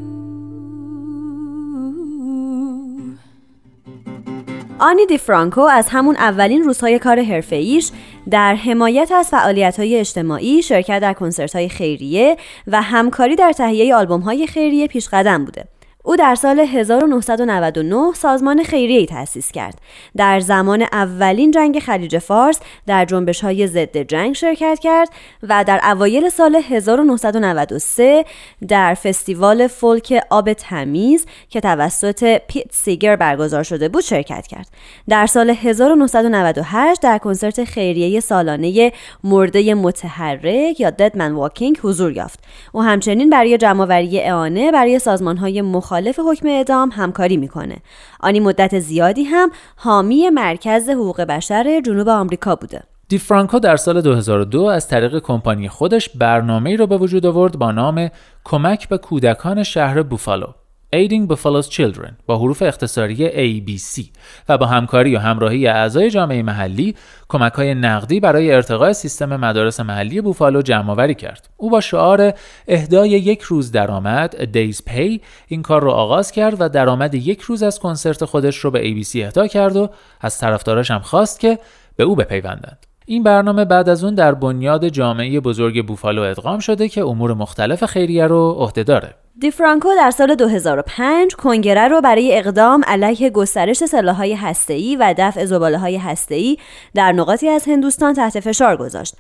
آنی 4.79 5.07
دی 5.07 5.19
فرانکو 5.19 5.61
از 5.61 5.89
همون 5.89 6.17
اولین 6.17 6.63
روزهای 6.63 6.99
کار 6.99 7.23
حرفه‌ایش 7.23 7.91
در 8.31 8.55
حمایت 8.55 9.13
از 9.13 9.29
فعالیت‌های 9.29 9.97
اجتماعی، 9.97 10.63
شرکت 10.63 11.01
در 11.01 11.13
کنسرت‌های 11.13 11.69
خیریه 11.69 12.37
و 12.67 12.83
همکاری 12.83 13.37
در 13.37 13.53
تهیه 13.53 13.95
آلبوم‌های 13.95 14.47
خیریه 14.47 14.87
پیش 14.87 15.09
قدم 15.09 15.45
بوده. 15.45 15.65
او 16.05 16.17
در 16.17 16.35
سال 16.35 16.61
1999 16.61 18.13
سازمان 18.15 18.63
خیریه‌ای 18.63 19.07
تأسیس 19.07 19.53
کرد. 19.53 19.79
در 20.17 20.41
زمان 20.41 20.83
اولین 20.93 21.51
جنگ 21.51 21.79
خلیج 21.79 22.19
فارس 22.19 22.61
در 22.87 23.05
جنبش 23.05 23.41
های 23.41 23.67
ضد 23.67 23.97
جنگ 23.97 24.35
شرکت 24.35 24.79
کرد 24.83 25.09
و 25.43 25.65
در 25.67 25.81
اوایل 25.85 26.29
سال 26.29 26.57
1993 26.57 28.25
در 28.69 28.95
فستیوال 28.95 29.67
فولک 29.67 30.23
آب 30.31 30.53
تمیز 30.53 31.27
که 31.49 31.61
توسط 31.61 32.41
پیت 32.49 32.67
سیگر 32.71 33.17
برگزار 33.17 33.63
شده 33.63 33.89
بود 33.89 34.03
شرکت 34.03 34.47
کرد. 34.47 34.69
در 35.09 35.27
سال 35.27 35.51
1998 35.51 37.03
در 37.03 37.19
کنسرت 37.19 37.65
خیریه 37.65 38.21
سالانه 38.21 38.93
مرده 39.25 39.75
متحرک 39.75 40.81
یا 40.81 40.91
ددمن 40.91 41.33
واکینگ 41.33 41.79
حضور 41.83 42.13
یافت. 42.13 42.41
او 42.73 42.83
همچنین 42.83 43.31
برای 43.31 43.59
جمعآوری 43.59 44.21
اعانه 44.21 44.73
برای 44.73 44.99
سازمان‌های 44.99 45.63
مخ 45.63 45.92
مخالف 45.93 46.21
حکم 46.27 46.49
اعدام 46.49 46.91
همکاری 46.93 47.37
می‌کنه. 47.37 47.77
آنی 48.21 48.41
مدت 48.41 48.79
زیادی 48.79 49.25
هم 49.25 49.51
حامی 49.77 50.31
مرکز 50.31 50.89
حقوق 50.89 51.21
بشر 51.21 51.81
جنوب 51.81 52.09
آمریکا 52.09 52.57
بوده. 52.57 52.83
دی 53.09 53.19
فرانکو 53.19 53.59
در 53.59 53.77
سال 53.77 54.01
2002 54.01 54.63
از 54.63 54.89
طریق 54.89 55.19
کمپانی 55.19 55.69
خودش 55.69 56.09
برنامه 56.09 56.77
رو 56.77 56.87
به 56.87 56.97
وجود 56.97 57.27
آورد 57.27 57.59
با 57.59 57.73
نام 57.73 58.09
کمک 58.45 58.89
به 58.89 58.99
کودکان 58.99 59.63
شهر 59.63 60.03
بوفالو. 60.03 60.47
Aiding 60.95 61.27
Buffalo's 61.33 61.69
Children 61.69 62.13
با 62.27 62.39
حروف 62.39 62.63
اختصاری 62.63 63.29
ABC 63.29 64.05
و 64.49 64.59
با 64.59 64.67
همکاری 64.67 65.17
و 65.17 65.19
همراهی 65.19 65.67
اعضای 65.67 66.11
جامعه 66.11 66.43
محلی 66.43 66.95
کمک 67.29 67.53
های 67.53 67.75
نقدی 67.75 68.21
برای 68.21 68.53
ارتقاء 68.53 68.93
سیستم 68.93 69.37
مدارس 69.37 69.81
محلی 69.81 70.21
بوفالو 70.21 70.63
جمع 70.63 71.13
کرد. 71.13 71.49
او 71.57 71.71
با 71.71 71.81
شعار 71.81 72.33
اهدای 72.69 73.11
یک 73.11 73.43
روز 73.43 73.73
درآمد 73.73 74.35
Days 74.53 74.77
Pay 74.77 75.21
این 75.49 75.63
کار 75.63 75.83
رو 75.83 75.91
آغاز 75.91 76.33
کرد 76.33 76.61
و 76.61 76.69
درآمد 76.69 77.15
یک 77.15 77.41
روز 77.41 77.63
از 77.63 77.79
کنسرت 77.79 78.25
خودش 78.25 78.57
رو 78.57 78.71
به 78.71 78.83
ABC 78.83 79.17
اهدا 79.17 79.47
کرد 79.47 79.77
و 79.77 79.91
از 80.21 80.39
طرفداراش 80.39 80.91
هم 80.91 81.01
خواست 81.01 81.41
که 81.41 81.59
به 81.97 82.05
او 82.05 82.17
بپیوندند. 82.17 82.87
این 83.07 83.23
برنامه 83.23 83.65
بعد 83.65 83.89
از 83.89 84.05
اون 84.05 84.15
در 84.15 84.35
بنیاد 84.35 84.89
جامعه 84.89 85.41
بزرگ 85.41 85.87
بوفالو 85.87 86.23
ادغام 86.23 86.59
شده 86.59 86.89
که 86.89 87.03
امور 87.03 87.35
مختلف 87.35 87.85
خیریه 87.85 88.27
رو 88.27 88.51
عهده 88.59 88.83
داره. 88.83 89.15
دیفرانکو 89.43 89.89
در 89.97 90.11
سال 90.11 90.35
2005 90.35 91.35
کنگره 91.35 91.89
رو 91.89 92.01
برای 92.01 92.39
اقدام 92.39 92.85
علیه 92.85 93.31
گسترش 93.31 93.85
سلاح‌های 93.85 94.35
هسته‌ای 94.35 94.97
و 94.97 95.15
دفع 95.19 95.45
زباله‌های 95.45 95.97
هسته‌ای 95.97 96.59
در 96.95 97.13
نقاطی 97.13 97.49
از 97.49 97.65
هندوستان 97.65 98.15
تحت 98.15 98.41
فشار 98.41 98.77
گذاشت. 98.77 99.17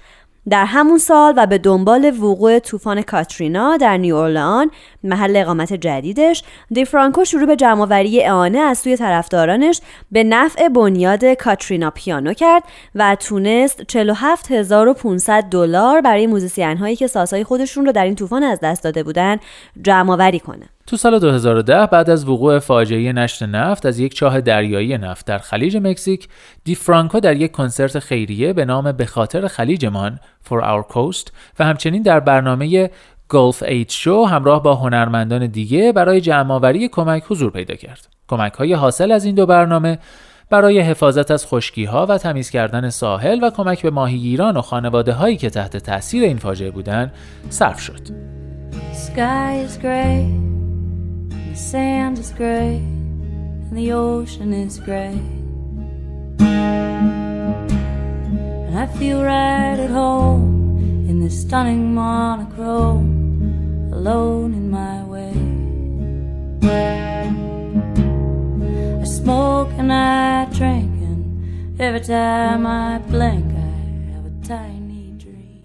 در 0.49 0.65
همون 0.65 0.99
سال 0.99 1.35
و 1.37 1.47
به 1.47 1.59
دنبال 1.59 2.19
وقوع 2.21 2.59
طوفان 2.59 3.03
کاترینا 3.03 3.77
در 3.77 3.97
نیو 3.97 4.67
محل 5.05 5.37
اقامت 5.37 5.73
جدیدش 5.73 6.43
دیفرانکو 6.71 7.25
شروع 7.25 7.47
به 7.47 7.57
جمعآوری 7.57 8.23
اعانه 8.23 8.59
از 8.59 8.79
سوی 8.79 8.97
طرفدارانش 8.97 9.81
به 10.13 10.25
نفع 10.25 10.69
بنیاد 10.69 11.25
کاترینا 11.25 11.91
پیانو 11.91 12.35
کرد 12.35 12.63
و 12.95 13.15
تونست 13.15 13.83
47500 13.83 15.43
دلار 15.43 16.01
برای 16.01 16.27
موزیسین 16.27 16.77
هایی 16.77 16.97
که 16.97 17.07
سازهای 17.07 17.45
خودشون 17.45 17.87
رو 17.87 17.93
در 17.93 18.05
این 18.05 18.15
طوفان 18.15 18.43
از 18.43 18.61
دست 18.61 18.85
داده 18.85 19.03
بودن 19.03 19.37
جمعآوری 19.83 20.41
کنه. 20.41 20.69
تو 20.87 20.97
سال 20.97 21.19
2010 21.19 21.87
بعد 21.87 22.11
از 22.11 22.29
وقوع 22.29 22.59
فاجعه 22.59 23.13
نشت 23.13 23.43
نفت 23.43 23.87
از 23.87 23.99
یک 23.99 24.15
چاه 24.15 24.41
دریایی 24.41 24.99
نفت 24.99 25.27
در 25.27 25.39
خلیج 25.39 25.77
مکزیک 25.77 26.29
دی 26.65 26.75
فرانکو 26.75 27.21
در 27.21 27.37
یک 27.37 27.53
کنسرت 27.53 27.99
خیریه 27.99 28.53
به 28.53 28.65
نام 28.65 28.93
به 28.93 29.07
خاطر 29.07 29.49
خلیجمان 29.49 30.19
For 30.45 30.63
Our 30.63 30.93
Coast 30.95 31.31
و 31.59 31.65
همچنین 31.65 32.03
در 32.03 32.21
برنامه 32.21 32.91
گلف 33.29 33.63
ایت 33.63 33.91
شو 33.91 34.25
همراه 34.25 34.63
با 34.63 34.75
هنرمندان 34.75 35.47
دیگه 35.47 35.93
برای 35.93 36.21
جمعآوری 36.21 36.89
کمک 36.89 37.23
حضور 37.29 37.51
پیدا 37.51 37.75
کرد. 37.75 38.09
کمک 38.29 38.53
های 38.53 38.73
حاصل 38.73 39.13
از 39.13 39.25
این 39.25 39.35
دو 39.35 39.47
برنامه 39.47 39.99
برای 40.51 40.81
حفاظت 40.81 41.31
از 41.31 41.47
خشکی 41.47 41.85
ها 41.85 42.07
و 42.07 42.19
تمیز 42.19 42.51
کردن 42.51 42.91
ساحل 42.91 43.45
و 43.45 43.51
کمک 43.51 43.83
به 43.83 43.91
ماهیگیران 43.91 44.57
و 44.57 44.61
خانواده 44.63 45.13
هایی 45.13 45.37
که 45.37 45.51
تحت 45.51 45.77
تاثیر 45.77 46.25
این 46.25 46.37
فاجعه 46.37 46.71
بودند 46.71 47.13
صرف 47.51 47.81
شد. 47.81 48.01
The 51.53 51.59
sand 51.59 52.19
is 52.19 52.31
gray 52.31 52.77
and 52.77 53.77
the 53.77 53.93
ocean 53.93 54.55
is 54.55 54.79
gray. 54.79 55.21
And 58.69 58.79
I 58.79 58.87
feel 58.87 59.23
right 59.23 59.79
at 59.79 59.91
home 59.91 61.05
in 61.11 61.21
this 61.21 61.43
stunning 61.43 61.95
monochrome, 61.95 63.91
alone 63.93 64.55
in 64.55 64.71
my 64.71 65.05
way. 65.05 65.35
I 69.03 69.05
smoke 69.05 69.73
and 69.77 69.93
I 69.93 70.47
drink, 70.47 70.91
and 71.03 71.79
every 71.79 72.01
time 72.01 72.67
I 72.67 72.97
blink, 72.97 73.53
I 73.53 74.15
have 74.15 74.25
a 74.25 74.33
tiny 74.43 74.82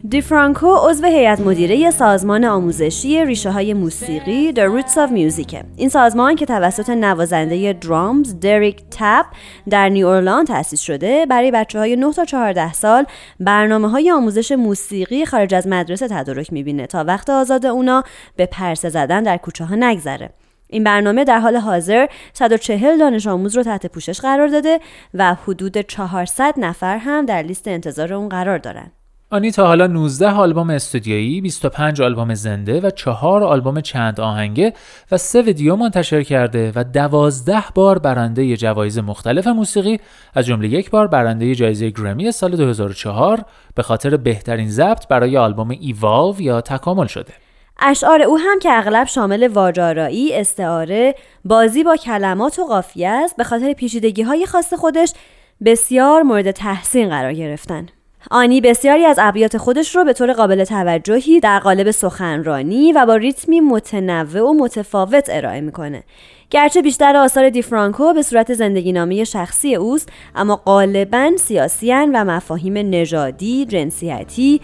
دیفرانکو 0.10 0.76
عضو 0.76 1.06
هیئت 1.06 1.39
مدیره 1.39 1.91
سازمان 1.91 2.46
آموزشی 2.46 3.26
ریشه 3.26 3.52
های 3.52 3.74
موسیقی 3.74 4.54
The 4.54 4.58
Roots 4.58 4.93
of 4.93 5.12
Music 5.12 5.63
این 5.78 5.89
سازمان 5.89 6.36
که 6.36 6.46
توسط 6.46 6.89
نوازنده 6.89 7.74
درامز 7.74 8.39
دریک 8.39 8.84
تپ 8.91 9.26
در 9.70 9.89
نیو 9.89 10.08
اورلان 10.08 10.46
تأسیس 10.46 10.82
شده 10.82 11.26
برای 11.26 11.52
بچه 11.52 11.80
های 11.80 11.96
9 11.96 12.13
تا 12.13 12.26
14 12.26 12.74
سال 12.74 13.06
برنامه 13.39 13.89
های 13.89 14.12
آموزش 14.12 14.52
موسیقی 14.52 15.26
خارج 15.26 15.54
از 15.54 15.67
مدرسه 15.67 16.08
تدارک 16.08 16.54
می‌بینه 16.54 16.88
تا 16.88 17.04
وقت 17.04 17.30
آزاد 17.30 17.65
اونا 17.65 18.04
به 18.36 18.46
پرسه 18.46 18.89
زدن 18.89 19.24
در 19.24 19.38
کوچه 19.38 19.65
ها 19.65 19.76
نگذره 19.76 20.30
این 20.70 20.84
برنامه 20.84 21.24
در 21.24 21.39
حال 21.39 21.56
حاضر 21.56 22.08
140 22.34 22.98
دانش 22.98 23.28
آموز 23.28 23.56
رو 23.56 23.63
تحت 23.63 23.86
پوشش 23.86 24.22
قرار 24.22 24.48
داده 24.48 24.80
و 25.13 25.34
حدود 25.34 25.78
400 25.78 26.54
نفر 26.58 26.98
هم 26.98 27.26
در 27.26 27.41
لیست 27.41 27.67
انتظار 27.67 28.13
اون 28.13 28.30
قرار 28.30 28.58
دارن. 28.58 28.91
آنی 29.32 29.52
تا 29.52 29.68
حالا 29.68 29.88
19 29.88 30.32
آلبوم 30.32 30.70
استودیویی، 30.70 31.42
25 31.42 32.02
آلبوم 32.02 32.34
زنده 32.34 32.82
و 32.82 32.90
4 32.90 33.44
آلبوم 33.44 33.82
چند 33.82 34.20
آهنگه 34.20 34.74
و 35.12 35.18
3 35.18 35.42
ویدیو 35.42 35.76
منتشر 35.76 36.24
کرده 36.24 36.72
و 36.76 36.84
12 36.84 37.63
بار 37.76 38.00
برنده 38.00 38.58
جوایز 38.58 39.00
مختلف 39.00 39.48
موسیقی 39.48 40.00
از 40.34 40.46
جمله 40.46 40.68
یک 40.68 40.90
بار 40.90 41.08
برنده 41.08 41.56
جایزه 41.56 41.90
گرمی 41.90 42.32
سال 42.32 42.56
2004 42.56 43.46
به 43.76 43.84
خاطر 43.84 44.18
بهترین 44.18 44.70
ضبط 44.70 45.08
برای 45.08 45.38
آلبوم 45.38 45.70
ایوالو 45.70 46.42
یا 46.42 46.62
تکامل 46.62 47.08
شده. 47.08 47.34
اشعار 47.80 48.22
او 48.22 48.38
هم 48.38 48.60
که 48.60 48.78
اغلب 48.78 49.08
شامل 49.08 49.48
واجارایی، 49.48 50.36
استعاره، 50.36 51.16
بازی 51.46 51.84
با 51.84 51.96
کلمات 51.96 52.60
و 52.60 52.66
قافیه 52.66 53.10
است 53.10 53.38
به 53.38 53.44
خاطر 53.44 53.74
پیچیدگی 53.74 54.22
های 54.22 54.46
خاص 54.46 54.74
خودش 54.74 55.13
بسیار 55.66 56.22
مورد 56.22 56.52
تحسین 56.52 57.10
قرار 57.10 57.34
گرفتن. 57.34 57.88
آنی 58.32 58.62
بسیاری 58.62 59.06
از 59.06 59.20
ابیات 59.22 59.58
خودش 59.58 59.96
رو 59.96 60.04
به 60.04 60.13
طور 60.13 60.34
قابل 60.34 60.63
توجهی 60.63 61.40
در 61.40 61.60
قالب 61.60 61.92
سخنرانی 61.92 62.94
و 62.94 63.06
با 63.06 63.16
ریتمی 63.16 63.60
متنوع 63.60 64.50
و 64.50 64.54
متفاوت 64.54 65.30
ارائه 65.30 65.62
می‌کنه 65.62 66.04
گرچه 66.50 66.82
بیشتر 66.82 67.16
آثار 67.16 67.50
دیفرانکو 67.50 68.13
به 68.13 68.22
صورت 68.22 68.54
زندگی 68.54 68.92
نامه 68.92 69.24
شخصی 69.24 69.76
اوست 69.76 70.10
اما 70.36 70.56
غالبا 70.56 71.32
سیاسیان 71.38 72.16
و 72.16 72.24
مفاهیم 72.24 72.78
نژادی، 72.78 73.66
جنسیتی، 73.66 74.62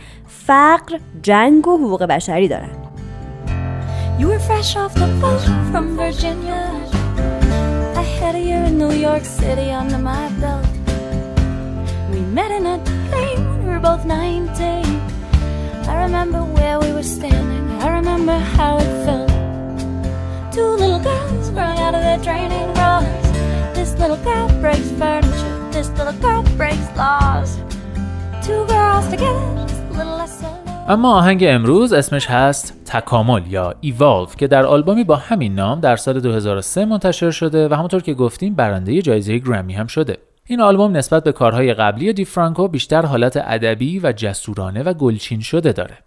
فقر، 0.47 0.97
جنگ 1.21 1.67
و 1.67 1.77
حقوق 1.77 2.03
بشری 2.03 2.47
دارند. 2.47 2.89
You 4.19 4.27
were 4.27 4.39
fresh 4.39 4.75
off 4.75 4.93
the. 4.93 5.03
Met 12.33 12.49
in 12.49 12.65
a 12.65 12.79
plane 13.09 13.47
when 13.47 13.59
we 13.63 13.69
were 13.69 13.79
both 13.79 14.05
19. 14.05 14.49
I 15.87 16.01
remember 16.01 16.43
where 16.43 16.79
we 16.79 16.91
were 16.91 17.03
standing. 17.03 17.69
I 17.79 17.89
remember 17.89 18.35
how 18.57 18.77
it 18.77 18.91
felt. 19.05 19.29
Two 20.51 20.71
little 20.81 20.99
girls 20.99 21.51
growing 21.51 21.77
out 21.77 21.93
of 21.93 22.01
their 22.01 22.17
training 22.17 22.73
bras. 22.73 23.05
This 23.75 23.93
little 23.99 24.17
girl 24.17 24.47
breaks 24.61 24.89
furniture. 24.97 25.69
This 25.71 25.89
little 25.89 26.19
girl 26.25 26.41
breaks 26.57 26.89
laws. 26.97 27.59
Two 28.41 28.65
girls 28.65 29.05
together, 29.13 29.67
just 29.67 29.83
a 29.83 29.97
little 29.97 30.17
less 30.17 30.43
اما 30.87 31.13
آهنگ 31.13 31.43
امروز 31.47 31.93
اسمش 31.93 32.27
هست 32.27 32.73
تکامل 32.85 33.41
یا 33.47 33.75
ایوالو 33.81 34.25
که 34.25 34.47
در 34.47 34.65
آلبومی 34.65 35.03
با 35.03 35.15
همین 35.15 35.55
نام 35.55 35.79
در 35.79 35.95
سال 35.95 36.19
2003 36.19 36.85
منتشر 36.85 37.31
شده 37.31 37.67
و 37.67 37.73
همونطور 37.73 38.01
که 38.01 38.13
گفتیم 38.13 38.55
برنده 38.55 39.01
جایزه 39.01 39.37
گرمی 39.37 39.73
هم 39.73 39.87
شده. 39.87 40.17
این 40.47 40.61
آلبوم 40.61 40.97
نسبت 40.97 41.23
به 41.23 41.31
کارهای 41.31 41.73
قبلی 41.73 42.13
دی 42.13 42.25
فرانکو 42.25 42.67
بیشتر 42.67 43.05
حالت 43.05 43.37
ادبی 43.37 43.99
و 43.99 44.11
جسورانه 44.11 44.83
و 44.83 44.93
گلچین 44.93 45.41
شده 45.41 45.71
داره. 45.71 45.97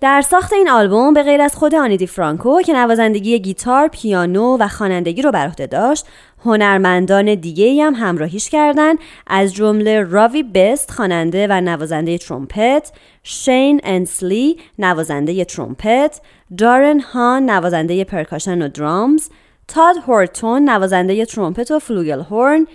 در 0.00 0.20
ساخت 0.20 0.52
این 0.52 0.70
آلبوم 0.70 1.14
به 1.14 1.22
غیر 1.22 1.40
از 1.40 1.56
خود 1.56 1.74
آنی 1.74 1.96
دی 1.96 2.06
فرانکو 2.06 2.62
که 2.62 2.72
نوازندگی 2.72 3.38
گیتار، 3.38 3.88
پیانو 3.88 4.56
و 4.60 4.68
خوانندگی 4.68 5.22
رو 5.22 5.30
بر 5.30 5.46
عهده 5.46 5.66
داشت، 5.66 6.06
هنرمندان 6.44 7.34
دیگه 7.34 7.82
هم 7.84 7.94
همراهیش 7.94 8.50
کردند 8.50 8.98
از 9.26 9.54
جمله 9.54 10.00
راوی 10.00 10.42
بست 10.42 10.90
خواننده 10.90 11.46
و 11.50 11.60
نوازنده 11.60 12.18
ترومپت، 12.18 12.92
شین 13.22 13.80
انسلی 13.84 14.56
نوازنده 14.78 15.44
ترومپت، 15.44 16.20
دارن 16.58 17.00
هان 17.00 17.50
نوازنده 17.50 18.04
percussion 18.04 18.62
و 18.62 18.68
drums، 18.68 19.28
تاد 19.68 19.96
هورتون 20.06 20.70
نوازنده 20.70 21.24
ترومپت 21.24 21.70
و 21.70 21.78
flugelhorn، 21.78 22.66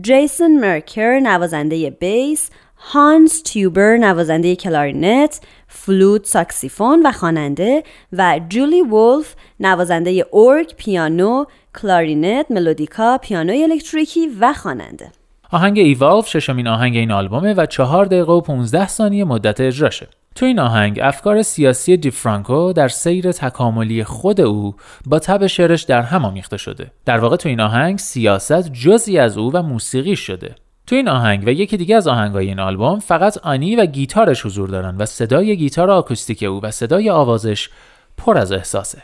جیسون 0.00 0.60
مرکر 0.60 1.20
نوازنده 1.20 1.90
bass، 1.90 2.50
هانس 2.76 3.42
تیوبر 3.42 3.96
نوازنده 3.96 4.56
کلارینت، 4.56 5.40
فلوت 5.68 6.26
ساکسیفون 6.26 7.06
و 7.06 7.12
خواننده 7.12 7.82
و 8.12 8.40
جولی 8.48 8.82
وولف 8.82 9.34
نوازنده 9.60 10.26
اورگ، 10.30 10.74
پیانو، 10.76 11.44
کلارینت، 11.82 12.50
ملودیکا، 12.50 13.18
پیانوی 13.18 13.62
الکتریکی 13.62 14.28
و 14.40 14.52
خواننده. 14.52 15.12
آهنگ 15.50 15.78
Evolve 15.78 16.28
ششمین 16.28 16.68
آهنگ 16.68 16.96
این 16.96 17.10
آلبومه 17.10 17.54
و 17.54 17.66
چهار 17.66 18.04
دقیقه 18.04 18.32
و 18.32 18.40
15 18.40 18.88
ثانیه 18.88 19.24
مدت 19.24 19.60
اجراشه. 19.60 20.08
تو 20.34 20.46
این 20.46 20.58
آهنگ 20.58 21.00
افکار 21.02 21.42
سیاسی 21.42 21.96
دیفرانکو 21.96 22.72
در 22.72 22.88
سیر 22.88 23.32
تکاملی 23.32 24.04
خود 24.04 24.40
او 24.40 24.74
با 25.06 25.18
طبع 25.18 25.46
شعرش 25.46 25.82
در 25.82 26.02
هم 26.02 26.24
آمیخته 26.24 26.56
شده. 26.56 26.90
در 27.04 27.18
واقع 27.18 27.36
تو 27.36 27.48
این 27.48 27.60
آهنگ 27.60 27.98
سیاست 27.98 28.72
جزئی 28.72 29.18
از 29.18 29.38
او 29.38 29.52
و 29.52 29.62
موسیقی 29.62 30.16
شده. 30.16 30.54
تو 30.86 30.96
این 30.96 31.08
آهنگ 31.08 31.46
و 31.46 31.48
یکی 31.48 31.76
دیگه 31.76 31.96
از 31.96 32.08
آهنگای 32.08 32.48
این 32.48 32.60
آلبوم 32.60 32.98
فقط 32.98 33.38
آنی 33.38 33.76
و 33.76 33.86
گیتارش 33.86 34.46
حضور 34.46 34.68
دارن 34.68 34.96
و 34.96 35.06
صدای 35.06 35.56
گیتار 35.56 35.90
آکوستیک 35.90 36.42
او 36.42 36.60
و 36.62 36.70
صدای 36.70 37.10
آوازش 37.10 37.70
پر 38.16 38.38
از 38.38 38.52
احساسه. 38.52 39.02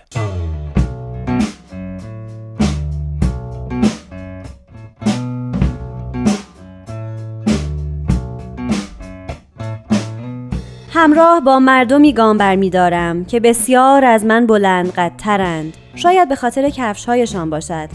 همراه 11.01 11.41
با 11.41 11.59
مردمی 11.59 12.13
گام 12.13 12.39
برمیدارم 12.39 13.25
که 13.25 13.41
بسیار 13.41 14.05
از 14.05 14.25
من 14.25 14.47
بلند 14.47 14.93
قدترند. 14.93 15.77
شاید 15.95 16.29
به 16.29 16.37
خاطر 16.37 16.71
کفشهایشان 16.71 17.51
باشد 17.51 17.89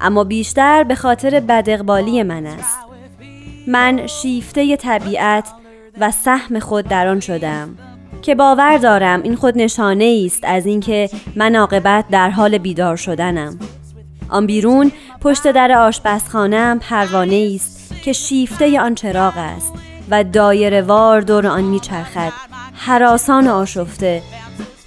اما 0.00 0.24
بیشتر 0.24 0.84
به 0.84 0.94
خاطر 0.94 1.40
بدقبالی 1.40 2.22
من 2.22 2.46
است. 2.46 2.78
من 3.66 4.06
شیفته 4.06 4.76
طبیعت 4.76 5.48
و 6.00 6.10
سهم 6.10 6.58
خود 6.58 6.88
در 6.88 7.08
آن 7.08 7.20
شدم 7.20 7.68
که 8.22 8.34
باور 8.34 8.76
دارم 8.76 9.22
این 9.22 9.36
خود 9.36 9.58
نشانه 9.58 10.22
است 10.26 10.40
از 10.44 10.66
اینکه 10.66 11.10
من 11.36 11.56
عاقبت 11.56 12.04
در 12.10 12.30
حال 12.30 12.58
بیدار 12.58 12.96
شدنم. 12.96 13.58
آن 14.28 14.46
بیرون 14.46 14.92
پشت 15.20 15.52
در 15.52 15.72
آشپزخانهام 15.72 16.78
پروانه 16.78 17.52
است 17.54 17.94
که 18.04 18.12
شیفته 18.12 18.80
آن 18.80 18.94
چراغ 18.94 19.34
است. 19.36 19.91
و 20.10 20.24
دایره 20.24 20.82
وار 20.82 21.20
دور 21.20 21.46
آن 21.46 21.64
میچرخد. 21.64 22.32
حراسان 22.74 23.48
آشفته. 23.48 24.22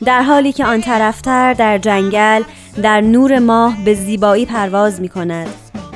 در 0.06 0.21
حالی 0.21 0.51
که 0.51 0.65
آن 0.65 0.82
طرفتر 0.82 1.54
در 1.54 1.78
جنگل 1.78 2.43
در 2.84 3.01
نور 3.01 3.39
ماه 3.39 3.78
به 3.86 3.93
زیبایی 3.93 4.45
پرواز 4.45 5.01
می 5.01 5.10
کند 5.10 5.47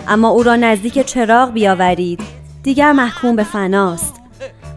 اما 0.07 0.29
او 0.29 0.43
را 0.43 0.55
نزدیک 0.55 1.05
چراغ 1.05 1.51
بیاورید. 1.51 2.19
دیگر 2.63 2.91
محکوم 2.91 3.35
به 3.35 3.43
فناست. 3.43 4.13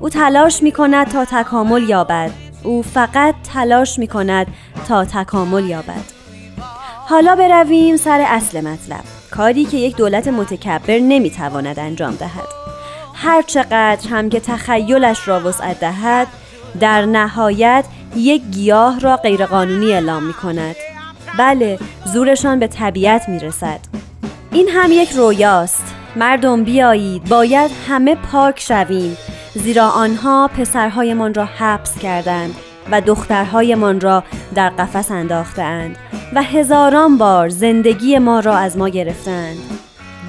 او 0.00 0.08
تلاش 0.08 0.62
می 0.62 0.72
کند 0.72 1.08
تا 1.08 1.24
تکامل 1.24 1.88
یابد. 1.88 2.30
او 2.62 2.82
فقط 2.82 3.34
تلاش 3.54 3.98
می 3.98 4.06
کند 4.06 4.46
تا 4.88 5.04
تکامل 5.04 5.64
یابد. 5.64 6.04
حالا 7.06 7.36
برویم 7.36 7.96
سر 7.96 8.24
اصل 8.28 8.60
مطلب. 8.60 9.04
کاری 9.30 9.64
که 9.64 9.76
یک 9.76 9.96
دولت 9.96 10.28
متکبر 10.28 10.98
نمی‌تواند 10.98 11.78
انجام 11.78 12.14
دهد. 12.14 12.61
هر 13.22 13.42
چقدر 13.42 14.08
هم 14.08 14.28
که 14.28 14.40
تخیلش 14.40 15.28
را 15.28 15.40
وسعت 15.40 15.80
دهد 15.80 16.26
در 16.80 17.06
نهایت 17.06 17.84
یک 18.16 18.42
گیاه 18.42 19.00
را 19.00 19.16
غیرقانونی 19.16 19.92
اعلام 19.92 20.22
می 20.22 20.32
کند 20.32 20.76
بله 21.38 21.78
زورشان 22.04 22.58
به 22.58 22.66
طبیعت 22.66 23.28
می 23.28 23.38
رسد 23.38 23.80
این 24.52 24.68
هم 24.68 24.92
یک 24.92 25.10
رویاست. 25.10 25.94
مردم 26.16 26.64
بیایید 26.64 27.28
باید 27.28 27.70
همه 27.88 28.14
پاک 28.14 28.60
شویم. 28.60 29.16
زیرا 29.54 29.88
آنها 29.88 30.50
پسرهایمان 30.58 31.34
را 31.34 31.44
حبس 31.44 31.98
کردند 31.98 32.54
و 32.90 33.00
دخترهایمان 33.00 34.00
را 34.00 34.24
در 34.54 34.68
قفس 34.68 35.10
انداختند 35.10 35.96
و 36.34 36.42
هزاران 36.42 37.18
بار 37.18 37.48
زندگی 37.48 38.18
ما 38.18 38.40
را 38.40 38.56
از 38.56 38.76
ما 38.76 38.88
گرفتند. 38.88 39.56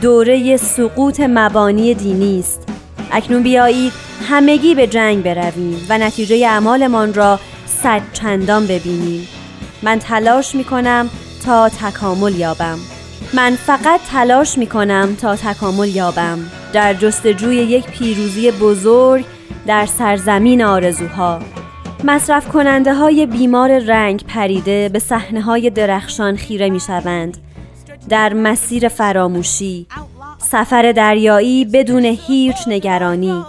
دوره 0.01 0.58
سقوط 0.58 1.19
مبانی 1.19 1.93
دینی 1.93 2.39
است. 2.39 2.72
اکنون 3.13 3.43
بیایید 3.43 3.93
همگی 4.30 4.76
به 4.76 4.88
جنگ 4.88 5.23
برویم 5.23 5.86
و 5.89 5.97
نتیجه 5.97 6.36
اعمالمان 6.36 7.13
را 7.13 7.39
صد 7.65 8.02
چندان 8.13 8.67
ببینیم. 8.67 9.28
من 9.84 9.99
تلاش 9.99 10.56
می 10.56 10.63
کنم 10.63 11.10
تا 11.45 11.69
تکامل 11.69 12.36
یابم. 12.36 12.80
من 13.34 13.56
فقط 13.56 13.99
تلاش 14.12 14.58
می 14.58 14.67
کنم 14.67 15.15
تا 15.21 15.36
تکامل 15.36 15.95
یابم. 15.95 16.39
در 16.73 16.93
جستجوی 16.93 17.56
یک 17.56 17.86
پیروزی 17.86 18.52
بزرگ 18.52 19.26
در 19.67 19.86
سرزمین 19.86 20.63
آرزوها. 20.63 21.39
مصرف 22.04 22.47
کننده 22.47 22.93
های 22.93 23.26
بیمار 23.26 23.80
رنگ 23.80 24.23
پریده 24.28 24.89
به 24.89 24.99
صحنه 24.99 25.41
های 25.41 25.69
درخشان 25.69 26.36
خیره 26.36 26.69
می 26.69 26.80
شوند 26.80 27.38
در 28.10 28.34
مسیر 28.34 28.88
فراموشی. 28.88 29.88
سفر 30.43 30.91
دریایی 30.91 31.65
بدون 31.65 32.06
هیچ 32.06 32.56
نگرانی. 32.67 33.43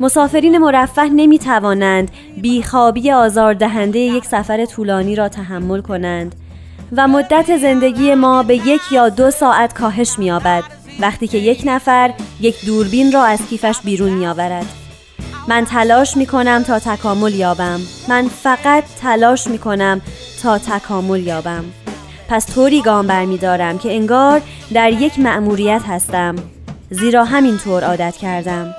مسافرین 0.00 0.58
مرفه 0.58 1.02
نمی 1.02 1.38
توانند 1.38 2.10
بیخوابی 2.42 3.10
آزاردهنده 3.10 3.98
یک 3.98 4.24
سفر 4.24 4.64
طولانی 4.64 5.14
را 5.16 5.28
تحمل 5.28 5.80
کنند 5.80 6.34
و 6.96 7.08
مدت 7.08 7.56
زندگی 7.56 8.14
ما 8.14 8.42
به 8.42 8.56
یک 8.56 8.80
یا 8.90 9.08
دو 9.08 9.30
ساعت 9.30 9.74
کاهش 9.74 10.18
می 10.18 10.30
وقتی 11.00 11.26
که 11.26 11.38
یک 11.38 11.62
نفر 11.64 12.14
یک 12.40 12.66
دوربین 12.66 13.12
را 13.12 13.24
از 13.24 13.46
کیفش 13.50 13.80
بیرون 13.84 14.10
می 14.10 14.26
آورد. 14.26 14.66
من 15.48 15.64
تلاش 15.64 16.16
می 16.16 16.26
کنم 16.26 16.62
تا 16.62 16.78
تکامل 16.78 17.34
یابم. 17.34 17.80
من 18.08 18.28
فقط 18.28 18.84
تلاش 19.02 19.46
می 19.46 19.58
کنم 19.58 20.00
تا 20.42 20.58
تکامل 20.58 21.26
یابم. 21.26 21.64
پس 22.28 22.54
طوری 22.54 22.82
گام 22.82 23.06
برمیدارم 23.06 23.78
که 23.78 23.94
انگار 23.94 24.42
در 24.74 24.92
یک 24.92 25.18
مأموریت 25.18 25.82
هستم. 25.88 26.36
زیرا 26.90 27.24
همینطور 27.24 27.84
عادت 27.84 28.16
کردم. 28.16 28.74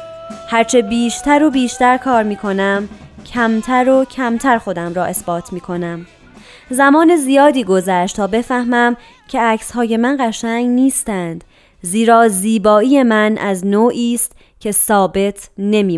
هرچه 0.50 0.82
بیشتر 0.82 1.44
و 1.44 1.50
بیشتر 1.50 1.98
کار 1.98 2.24
می 2.24 2.36
کنم 2.36 2.90
کمتر 3.34 3.90
و 3.90 4.06
کمتر 4.06 4.58
خودم 4.58 4.94
را 4.94 5.06
اثبات 5.06 5.54
می 5.54 5.60
کنم 5.60 6.06
زمان 6.70 7.16
زیادی 7.16 7.64
گذشت 7.64 8.16
تا 8.16 8.28
بفهمم 8.28 8.98
که 9.28 9.40
عکس 9.40 9.72
های 9.72 9.98
من 9.98 10.18
قشنگ 10.20 10.70
نیستند 10.70 11.44
زیرا 11.82 12.28
زیبایی 12.28 13.04
من 13.04 13.38
از 13.38 13.66
نوعی 13.66 14.14
است 14.14 14.32
که 14.60 14.72
ثابت 14.72 15.50
نمی 15.58 15.98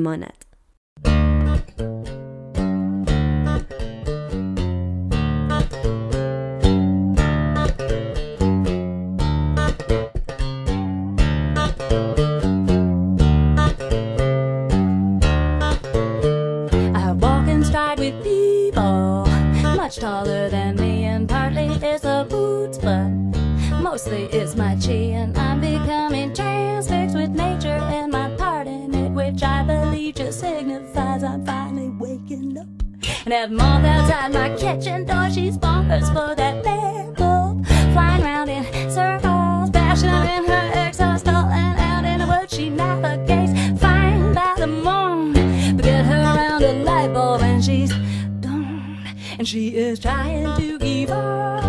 taller 20.00 20.48
than 20.50 20.78
me, 20.78 21.04
and 21.04 21.28
partly 21.28 21.68
it's 21.68 22.04
the 22.04 22.26
boots, 22.30 22.78
but 22.78 23.10
mostly 23.82 24.24
it's 24.32 24.56
my 24.56 24.76
chin. 24.78 25.36
I'm 25.36 25.60
becoming 25.60 26.34
transfixed 26.34 27.16
with 27.16 27.32
nature 27.32 27.68
and 27.68 28.12
my 28.12 28.30
part 28.38 28.68
in 28.68 28.94
it, 28.96 29.10
which 29.10 29.44
I 29.44 29.64
believe 29.64 30.16
just 30.16 30.40
signifies 30.40 31.24
I'm 31.24 31.46
finally 31.46 31.90
waking 31.90 32.58
up. 32.58 32.68
And 33.26 33.34
have 33.34 33.52
moth 33.52 33.84
outside 33.84 34.32
my 34.32 34.56
kitchen 34.56 35.06
door, 35.06 35.30
she's 35.30 35.58
bonkers 35.58 36.08
for 36.14 36.34
that 36.34 36.64
lamp 36.64 37.18
bulb, 37.18 37.66
flying 37.94 38.24
round 38.24 38.50
in 38.50 38.64
circles, 38.90 39.70
bashing 39.70 40.08
in 40.08 40.46
her 40.46 40.59
she 49.50 49.70
is 49.70 50.00
trying 50.00 50.46
to 50.60 50.78
evolve. 50.86 51.64
She's 51.64 51.69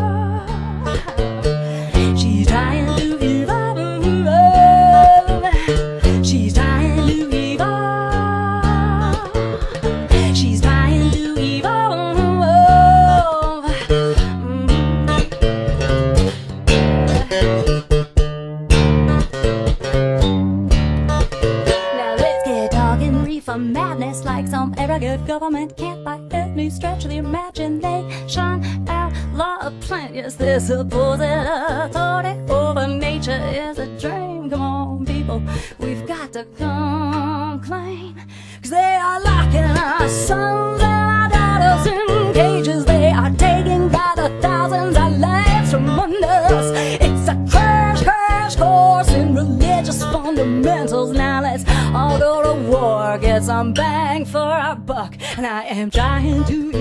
yes, 30.22 30.34
this 30.36 30.66
supposed 30.66 31.22
authority 31.22 32.34
over 32.52 32.86
nature 32.86 33.40
is 33.52 33.78
a 33.78 33.86
dream. 33.98 34.50
Come 34.50 34.60
on, 34.60 35.06
people, 35.06 35.42
we've 35.78 36.06
got 36.06 36.32
to 36.34 36.44
come 36.58 37.60
clean. 37.60 38.14
Cause 38.62 38.70
they 38.70 38.94
are 39.08 39.20
locking 39.22 39.72
our 39.88 40.08
sons 40.08 40.82
and 40.82 41.32
our 41.32 41.58
daughters 41.62 41.86
in 41.86 42.34
cages. 42.34 42.84
They 42.84 43.10
are 43.10 43.30
taking 43.30 43.88
by 43.88 44.12
the 44.16 44.28
thousands 44.42 44.96
our 44.96 45.10
lives 45.10 45.70
from 45.70 45.88
under 45.88 46.26
us. 46.26 46.70
It's 47.06 47.28
a 47.28 47.36
crash, 47.50 48.02
crash 48.02 48.56
course 48.56 49.10
in 49.10 49.34
religious 49.34 50.02
fundamentals. 50.02 51.12
Now 51.12 51.40
let's 51.42 51.64
all 51.94 52.18
go 52.18 52.42
to 52.42 52.54
war, 52.70 53.18
get 53.18 53.44
some 53.44 53.72
bang 53.72 54.24
for 54.24 54.38
our 54.66 54.76
buck. 54.76 55.16
And 55.36 55.46
I 55.46 55.64
am 55.64 55.90
trying 55.90 56.44
to 56.44 56.79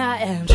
I 0.00 0.16
am 0.22 0.49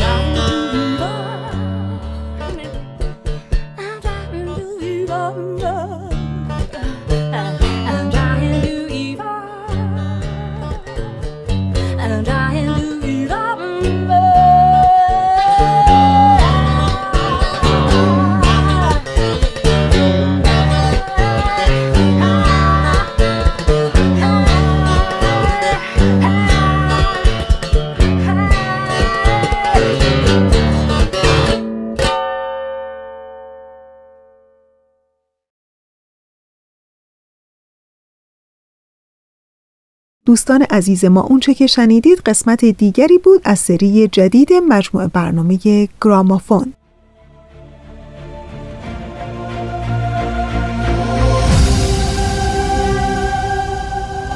دوستان 40.26 40.62
عزیز 40.62 41.04
ما 41.04 41.20
اونچه 41.20 41.54
که 41.54 41.66
شنیدید 41.66 42.18
قسمت 42.26 42.64
دیگری 42.64 43.18
بود 43.18 43.40
از 43.44 43.58
سری 43.58 44.08
جدید 44.08 44.52
مجموعه 44.68 45.06
برنامه 45.06 45.58
گرامافون. 46.02 46.72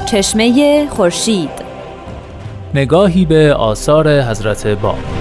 چشمه 0.06 0.86
خورشید. 0.90 1.50
نگاهی 2.74 3.24
به 3.24 3.54
آثار 3.54 4.22
حضرت 4.22 4.66
باب 4.66 5.19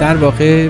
در 0.00 0.16
واقع 0.16 0.68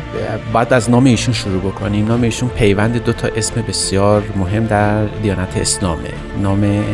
باید 0.53 0.73
از 0.73 0.91
نام 0.91 1.05
ایشون 1.05 1.35
شروع 1.35 1.61
بکنیم 1.61 2.07
نام 2.07 2.23
ایشون 2.23 2.49
پیوند 2.49 3.05
دو 3.05 3.13
تا 3.13 3.29
اسم 3.37 3.63
بسیار 3.69 4.23
مهم 4.37 4.67
در 4.67 5.05
دیانت 5.07 5.57
اسلامه. 5.57 6.11
نام 6.43 6.85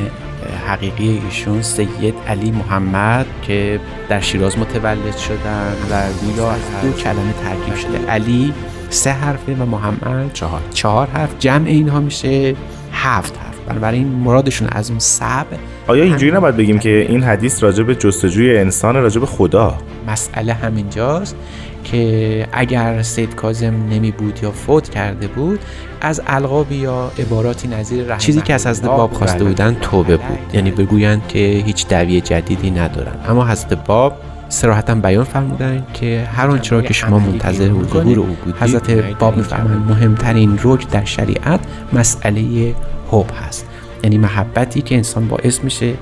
حقیقی 0.66 1.22
ایشون 1.24 1.62
سید 1.62 2.14
علی 2.28 2.50
محمد 2.50 3.26
که 3.42 3.80
در 4.08 4.20
شیراز 4.20 4.58
متولد 4.58 5.16
شدن 5.16 5.72
و 5.90 6.02
گویا 6.12 6.50
از 6.50 6.60
دو 6.82 6.92
کلمه 6.92 7.32
ترکیب 7.44 7.74
شده. 7.74 8.06
علی 8.08 8.52
سه 8.90 9.10
حرفه 9.10 9.54
و 9.54 9.66
محمد 9.66 10.32
چهار. 10.32 10.60
چهار 10.74 11.06
حرف 11.06 11.34
جمع 11.38 11.68
اینها 11.68 12.00
میشه 12.00 12.54
هفت 12.92 13.38
حرف. 13.38 13.54
بنابراین 13.68 14.08
مرادشون 14.08 14.68
از 14.72 14.90
اون 14.90 14.98
سب 14.98 15.46
آیا 15.86 16.04
اینجوری 16.04 16.32
نباید 16.32 16.56
بگیم 16.56 16.78
که 16.78 17.06
این 17.08 17.22
حدیث 17.22 17.62
راجع 17.62 17.82
به 17.82 17.94
جستجوی 17.94 18.58
انسان 18.58 18.94
راجع 18.94 19.20
به 19.20 19.26
خدا؟ 19.26 19.78
مسئله 20.08 20.52
همینجاست. 20.52 21.36
که 21.84 22.46
اگر 22.52 23.02
سید 23.02 23.34
کازم 23.34 23.74
نمی 23.90 24.10
بود 24.10 24.38
یا 24.42 24.50
فوت 24.50 24.88
کرده 24.88 25.26
بود 25.26 25.60
از 26.00 26.22
القاب 26.26 26.72
یا 26.72 27.12
عباراتی 27.18 27.68
نظیر 27.68 28.04
رحمت 28.04 28.20
چیزی 28.20 28.40
که 28.40 28.54
از 28.54 28.66
حضرت 28.66 28.86
باب 28.86 29.12
خواسته 29.12 29.44
بودن 29.44 29.76
توبه 29.80 30.16
بود. 30.16 30.38
یعنی 30.52 30.70
بگویند 30.70 31.22
که 31.28 31.62
هیچ 31.66 31.86
دعوی 31.86 32.20
جدیدی 32.20 32.70
ندارن. 32.70 33.14
اما 33.28 33.46
حضرت 33.46 33.84
باب 33.84 34.16
صراحتا 34.48 34.94
بیان 34.94 35.24
فرمودن 35.24 35.86
که 35.94 36.28
هر 36.36 36.46
آنچه 36.46 36.76
را 36.76 36.82
که 36.82 36.92
شما 36.92 37.18
منتظر 37.18 37.68
ظهور 37.68 38.18
او 38.18 38.24
بودید 38.24 38.54
حضرت 38.60 38.90
باب 39.18 39.36
میفرمایند 39.36 39.90
مهمترین 39.90 40.58
رکن 40.62 40.88
در 40.90 41.04
شریعت 41.04 41.60
مسئله 41.92 42.74
حب 43.10 43.30
هست. 43.46 43.66
یعنی 44.04 44.18
محبتی 44.18 44.82
که 44.82 44.94
انسان 44.94 45.28
باعث 45.28 45.60
میشه 45.64 45.94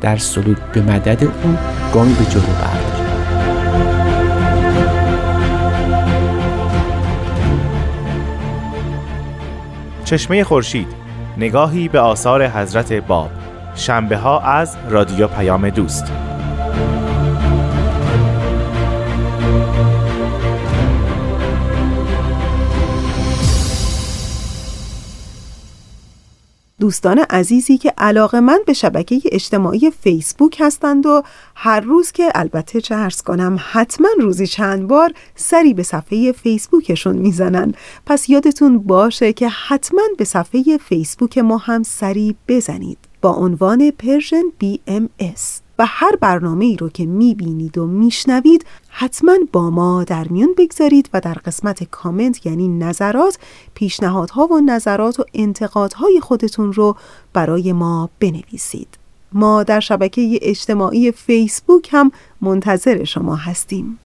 در 0.00 0.16
سلوک 0.16 0.56
به 0.72 0.82
مدد 0.82 1.24
او 1.24 1.56
گامی 1.94 2.14
به 2.14 2.24
جلو 2.24 2.42
برداره 2.42 3.05
چشمه 10.06 10.44
خورشید 10.44 10.88
نگاهی 11.36 11.88
به 11.88 12.00
آثار 12.00 12.46
حضرت 12.46 12.92
باب. 12.92 13.30
شنبه 13.74 14.16
ها 14.16 14.40
از 14.40 14.76
رادیو 14.90 15.26
پیام 15.28 15.70
دوست. 15.70 16.12
دوستان 26.80 27.18
عزیزی 27.18 27.78
که 27.78 27.92
علاقه 27.98 28.40
مند 28.40 28.58
به 28.66 28.72
شبکه 28.72 29.20
اجتماعی 29.24 29.90
فیسبوک 29.90 30.56
هستند 30.60 31.06
و 31.06 31.22
هر 31.54 31.80
روز 31.80 32.12
که 32.12 32.32
البته 32.34 32.80
چه 32.80 32.94
عرض 32.94 33.22
کنم 33.22 33.58
حتما 33.72 34.08
روزی 34.20 34.46
چند 34.46 34.88
بار 34.88 35.12
سری 35.34 35.74
به 35.74 35.82
صفحه 35.82 36.32
فیسبوکشون 36.32 37.16
می‌زنن. 37.16 37.74
پس 38.06 38.28
یادتون 38.28 38.78
باشه 38.78 39.32
که 39.32 39.48
حتما 39.48 40.02
به 40.18 40.24
صفحه 40.24 40.78
فیسبوک 40.78 41.38
ما 41.38 41.56
هم 41.56 41.82
سری 41.82 42.36
بزنید. 42.48 42.98
با 43.22 43.30
عنوان 43.30 43.90
Persian 43.90 44.44
BMS 44.62 45.65
و 45.78 45.86
هر 45.88 46.16
برنامه 46.20 46.64
ای 46.64 46.76
رو 46.76 46.88
که 46.88 47.06
می‌بینید 47.06 47.78
و 47.78 47.86
میشنوید 47.86 48.66
حتما 48.88 49.32
با 49.52 49.70
ما 49.70 50.04
در 50.04 50.28
میون 50.28 50.54
بگذارید 50.58 51.10
و 51.12 51.20
در 51.20 51.34
قسمت 51.34 51.84
کامنت 51.84 52.46
یعنی 52.46 52.68
نظرات 52.68 53.38
پیشنهادها 53.74 54.46
و 54.46 54.60
نظرات 54.60 55.20
و 55.20 55.24
انتقادهای 55.34 56.20
خودتون 56.20 56.72
رو 56.72 56.96
برای 57.32 57.72
ما 57.72 58.10
بنویسید. 58.20 58.88
ما 59.32 59.62
در 59.62 59.80
شبکه 59.80 60.38
اجتماعی 60.42 61.12
فیسبوک 61.12 61.88
هم 61.92 62.12
منتظر 62.40 63.04
شما 63.04 63.36
هستیم. 63.36 63.98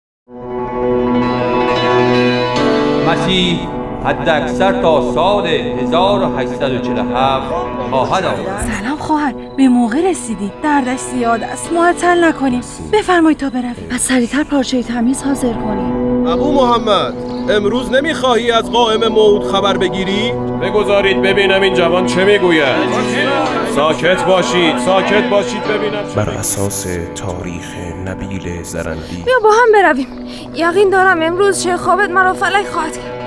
مسیح 3.08 3.60
حد 4.04 4.30
اکثر 4.30 4.82
تا 4.82 5.14
سال 5.14 5.48
1847 5.48 7.79
خواهد 7.90 8.26
آمد 8.26 8.72
سلام 8.82 8.98
خواهر. 8.98 9.34
به 9.58 9.68
موقع 9.68 10.10
رسیدی. 10.10 10.52
دردش 10.64 11.00
زیاد 11.00 11.44
است. 11.44 11.74
معطل 11.74 12.24
نکنیم. 12.24 12.62
بفرمایید 12.94 13.38
تا 13.38 13.50
برویم. 13.50 13.88
پس 13.92 14.02
سریعتر 14.02 14.44
پارچه 14.44 14.84
تمیز 14.84 15.24
حاضر 15.24 15.54
کنیم. 15.54 16.28
ابو 16.28 16.52
محمد 16.52 17.14
امروز 17.50 17.92
نمی‌خواهی 17.92 18.52
از 18.52 18.72
قائم 18.72 19.08
موعود 19.08 19.44
خبر 19.44 19.78
بگیری؟ 19.78 20.32
بگذارید 20.62 21.22
ببینم 21.22 21.62
این 21.62 21.74
جوان 21.74 22.06
چه 22.06 22.26
می‌گوید. 22.26 22.90
ساکت 23.76 24.24
باشید 24.26 24.78
ساکت 24.78 25.30
باشید 25.30 25.64
ببینم 25.64 26.04
بر 26.16 26.30
اساس 26.30 26.84
تاریخ 27.16 27.76
نبیل 28.06 28.64
زرندی. 28.64 29.24
بیا 29.26 29.36
با 29.44 29.50
هم 29.50 29.72
برویم. 29.74 30.08
یقین 30.56 30.90
دارم 30.90 31.22
امروز 31.22 31.64
چه 31.64 31.78
خوابت 31.78 32.10
مرا 32.10 32.34
فلک 32.34 32.66
خواهد 32.66 32.94
کرد. 32.94 33.20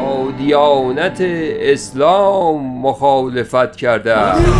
با 0.00 0.28
دیانت 0.38 1.18
اسلام 1.60 2.80
مخالفت 2.80 3.76
کرده 3.76 4.12
است. 4.12 4.50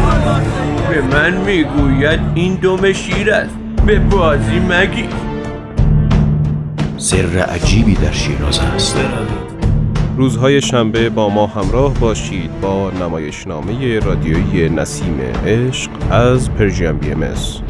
به 0.91 1.03
من 1.03 1.37
می‌گوید 1.37 2.21
این 2.35 2.55
دم 2.55 2.93
شیر 2.93 3.33
است. 3.33 3.55
به 3.87 3.99
بازی 3.99 4.61
مگی 4.71 5.09
سر 6.97 7.39
عجیبی 7.39 7.95
در 7.95 8.13
شیراز 8.13 8.59
است. 8.59 8.97
روزهای 10.17 10.61
شنبه 10.61 11.09
با 11.09 11.29
ما 11.29 11.47
همراه 11.47 11.95
باشید 11.95 12.61
با 12.61 12.91
نمایشنامه 12.91 13.99
رادیویی 13.99 14.69
نسیم 14.69 15.21
عشق 15.47 15.91
از 16.11 16.51
پرژیم 16.51 16.99
بی 16.99 17.13
ام 17.13 17.21
خب 17.21 17.70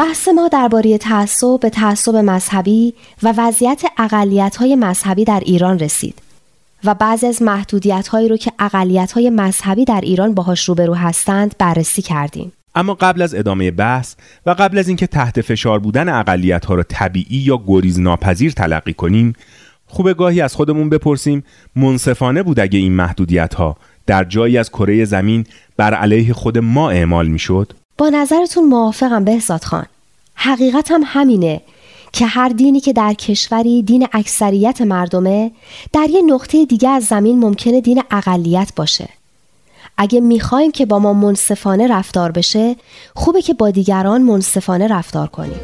بحث 0.00 0.28
ما 0.28 0.48
درباره 0.48 0.98
تعصب 0.98 1.60
به 1.60 1.70
تعصب 1.70 2.16
مذهبی 2.16 2.94
و 3.22 3.34
وضعیت 3.36 3.82
اقلیت‌های 3.98 4.76
مذهبی 4.76 5.24
در 5.24 5.42
ایران 5.46 5.78
رسید 5.78 6.14
و 6.84 6.94
بعضی 6.94 7.26
از 7.26 7.42
محدودیت‌هایی 7.42 8.28
رو 8.28 8.36
که 8.36 8.52
اقلیت‌های 8.58 9.30
مذهبی 9.30 9.84
در 9.84 10.00
ایران 10.00 10.34
باهاش 10.34 10.68
روبرو 10.68 10.94
هستند 10.94 11.54
بررسی 11.58 12.02
کردیم. 12.02 12.52
اما 12.74 12.94
قبل 12.94 13.22
از 13.22 13.34
ادامه 13.34 13.70
بحث 13.70 14.14
و 14.46 14.50
قبل 14.50 14.78
از 14.78 14.88
اینکه 14.88 15.06
تحت 15.06 15.40
فشار 15.40 15.78
بودن 15.78 16.08
اقلیت 16.08 16.64
ها 16.64 16.74
را 16.74 16.82
طبیعی 16.82 17.38
یا 17.38 17.62
گریز 17.66 18.00
ناپذیر 18.00 18.52
تلقی 18.52 18.92
کنیم 18.92 19.32
خوب 19.86 20.12
گاهی 20.12 20.40
از 20.40 20.54
خودمون 20.54 20.88
بپرسیم 20.88 21.44
منصفانه 21.76 22.42
بود 22.42 22.60
اگه 22.60 22.78
این 22.78 22.92
محدودیت 22.92 23.54
ها 23.54 23.76
در 24.06 24.24
جایی 24.24 24.58
از 24.58 24.70
کره 24.70 25.04
زمین 25.04 25.46
بر 25.76 25.94
علیه 25.94 26.32
خود 26.32 26.58
ما 26.58 26.90
اعمال 26.90 27.26
می‌شد 27.28 27.72
با 28.00 28.08
نظرتون 28.08 28.64
موافقم 28.64 29.24
بهزاد 29.24 29.64
خان. 29.64 29.86
حقیقت 30.34 30.90
هم 30.90 31.02
همینه 31.04 31.60
که 32.12 32.26
هر 32.26 32.48
دینی 32.48 32.80
که 32.80 32.92
در 32.92 33.14
کشوری 33.14 33.82
دین 33.82 34.08
اکثریت 34.12 34.80
مردمه 34.80 35.50
در 35.92 36.10
یه 36.10 36.22
نقطه 36.22 36.64
دیگه 36.64 36.88
از 36.88 37.04
زمین 37.04 37.38
ممکنه 37.38 37.80
دین 37.80 38.02
اقلیت 38.10 38.72
باشه. 38.76 39.08
اگه 39.98 40.20
می‌خوایم 40.20 40.72
که 40.72 40.86
با 40.86 40.98
ما 40.98 41.12
منصفانه 41.12 41.86
رفتار 41.86 42.32
بشه 42.32 42.76
خوبه 43.14 43.42
که 43.42 43.54
با 43.54 43.70
دیگران 43.70 44.22
منصفانه 44.22 44.88
رفتار 44.88 45.26
کنیم. 45.26 45.60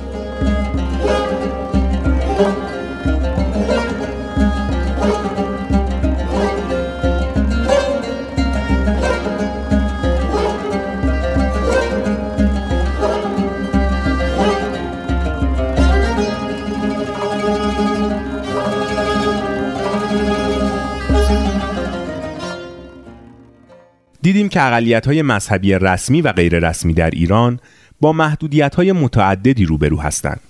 دیدیم 24.27 24.49
که 24.49 24.63
اقلیت 24.63 25.07
های 25.07 25.23
مذهبی 25.23 25.75
رسمی 25.75 26.23
و 26.23 26.33
غیر 26.33 26.69
رسمی 26.69 26.95
در 26.95 27.11
ایران 27.11 27.61
با 28.01 28.13
محدودیت 28.13 28.75
های 28.75 28.93
متعددی 28.93 29.65
روبرو 29.65 30.01
هستند. 30.01 30.41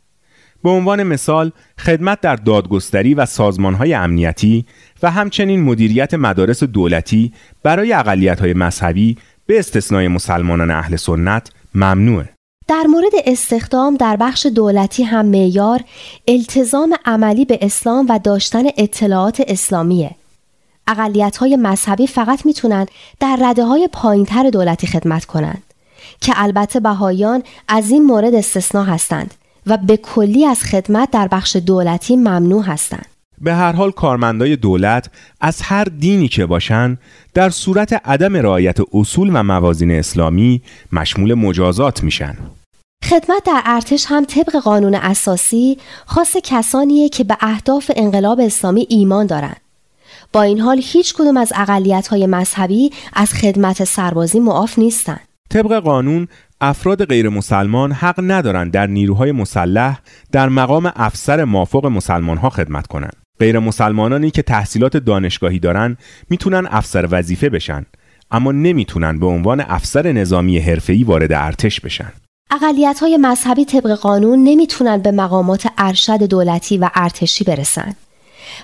به 0.64 0.70
عنوان 0.70 1.03
مثال 1.03 1.53
خدمت 1.79 2.20
در 2.20 2.37
دادگستری 2.37 3.14
و 3.14 3.27
سازمان 3.27 3.74
های 3.74 3.95
امنیتی 3.95 4.66
و 5.03 5.11
همچنین 5.11 5.62
مدیریت 5.62 6.14
مدارس 6.14 6.62
دولتی 6.64 7.33
برای 7.62 7.93
اقلیت 7.93 8.41
های 8.41 8.55
مذهبی 8.55 9.16
به 9.47 9.59
استثنای 9.59 10.09
مسلمانان 10.09 10.70
اهل 10.70 10.97
سنت 10.97 11.51
ممنوعه. 11.74 12.29
در 12.68 12.83
مورد 12.83 13.12
استخدام 13.27 13.97
در 13.97 14.16
بخش 14.20 14.47
دولتی 14.47 15.03
هم 15.03 15.27
معیار 15.27 15.81
التزام 16.29 16.95
عملی 17.05 17.45
به 17.45 17.59
اسلام 17.62 18.07
و 18.09 18.20
داشتن 18.24 18.64
اطلاعات 18.79 19.43
اسلامیه. 19.49 20.11
اقلیت 20.87 21.37
های 21.37 21.57
مذهبی 21.57 22.07
فقط 22.07 22.47
می‌تونن 22.47 22.87
در 23.20 23.39
رده 23.43 23.64
های 23.64 23.89
پایینتر 23.93 24.51
دولتی 24.51 24.87
خدمت 24.87 25.24
کنند 25.24 25.62
که 26.20 26.32
البته 26.37 26.80
بهایان 26.80 27.43
از 27.68 27.91
این 27.91 28.05
مورد 28.05 28.34
استثنا 28.34 28.82
هستند 28.82 29.34
و 29.66 29.76
به 29.76 29.97
کلی 29.97 30.47
از 30.47 30.62
خدمت 30.62 31.11
در 31.11 31.28
بخش 31.28 31.57
دولتی 31.57 32.16
ممنوع 32.16 32.64
هستند. 32.64 33.07
به 33.41 33.55
هر 33.55 33.72
حال 33.72 33.91
کارمندای 33.91 34.57
دولت 34.57 35.11
از 35.41 35.62
هر 35.62 35.84
دینی 35.84 36.28
که 36.28 36.47
باشن 36.47 36.99
در 37.34 37.51
صورت 37.51 37.93
عدم 37.93 38.37
رعایت 38.37 38.76
اصول 38.93 39.30
و 39.34 39.43
موازین 39.43 39.91
اسلامی 39.91 40.62
مشمول 40.93 41.34
مجازات 41.34 42.03
میشن. 42.05 42.37
خدمت 43.05 43.45
در 43.45 43.62
ارتش 43.64 44.07
هم 44.09 44.24
طبق 44.24 44.57
قانون 44.57 44.95
اساسی 44.95 45.78
خاص 46.07 46.37
کسانیه 46.45 47.09
که 47.09 47.24
به 47.24 47.37
اهداف 47.41 47.91
انقلاب 47.97 48.41
اسلامی 48.41 48.87
ایمان 48.91 49.26
دارند. 49.26 49.61
با 50.33 50.43
این 50.43 50.61
حال 50.61 50.81
هیچ 50.85 51.14
کدوم 51.14 51.37
از 51.37 51.53
اقلیت 51.57 52.09
های 52.09 52.27
مذهبی 52.27 52.91
از 53.12 53.35
خدمت 53.35 53.85
سربازی 53.85 54.41
معاف 54.41 54.79
نیستند. 54.79 55.20
طبق 55.51 55.72
قانون 55.72 56.29
افراد 56.61 57.05
غیر 57.05 57.29
مسلمان 57.29 57.93
حق 57.93 58.14
ندارند 58.18 58.72
در 58.72 58.87
نیروهای 58.87 59.33
مسلح 59.33 59.99
در 60.33 60.49
مقام 60.49 60.93
افسر 60.97 61.45
مافوق 61.45 61.87
مسلمان 61.87 62.37
ها 62.37 62.51
خدمت 62.51 62.87
کنند. 62.87 63.16
غیر 63.41 63.59
مسلمانانی 63.59 64.31
که 64.31 64.43
تحصیلات 64.43 64.97
دانشگاهی 64.97 65.59
دارن 65.59 65.97
می‌تونن 66.31 66.66
افسر 66.70 67.09
وظیفه 67.11 67.49
بشن 67.49 67.87
اما 68.31 68.53
نمی‌تونن 68.53 69.18
به 69.18 69.27
عنوان 69.27 69.61
افسر 69.61 70.12
نظامی 70.12 70.59
حرفه‌ای 70.59 71.05
وارد 71.05 71.33
ارتش 71.33 71.81
بشن. 71.81 72.12
اقلیت 72.51 72.99
های 73.01 73.16
مذهبی 73.16 73.64
طبق 73.64 73.95
قانون 73.95 74.45
نمی‌تونن 74.45 74.99
به 74.99 75.11
مقامات 75.11 75.66
ارشد 75.79 76.22
دولتی 76.22 76.79
و 76.79 76.91
ارتشی 76.95 77.45
برسن 77.45 77.95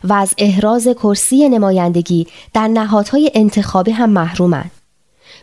و 0.04 0.12
از 0.12 0.34
احراز 0.38 0.88
کرسی 0.88 1.48
نمایندگی 1.48 2.26
در 2.54 2.68
نهادهای 2.68 3.30
انتخابی 3.34 3.90
هم 3.90 4.10
محرومند. 4.10 4.70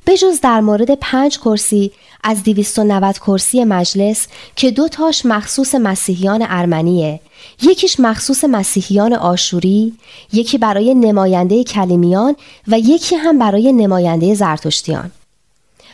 بجز 0.07 0.41
در 0.41 0.61
مورد 0.61 0.95
پنج 0.95 1.39
کرسی 1.39 1.91
از 2.23 2.43
290 2.43 3.17
کرسی 3.17 3.63
مجلس 3.63 4.27
که 4.55 4.71
دو 4.71 4.87
تاش 4.87 5.25
مخصوص 5.25 5.75
مسیحیان 5.75 6.45
ارمنیه 6.49 7.19
یکیش 7.61 7.99
مخصوص 7.99 8.43
مسیحیان 8.43 9.13
آشوری 9.13 9.93
یکی 10.33 10.57
برای 10.57 10.93
نماینده 10.93 11.63
کلیمیان 11.63 12.35
و 12.67 12.79
یکی 12.79 13.15
هم 13.15 13.39
برای 13.39 13.71
نماینده 13.71 14.33
زرتشتیان 14.33 15.11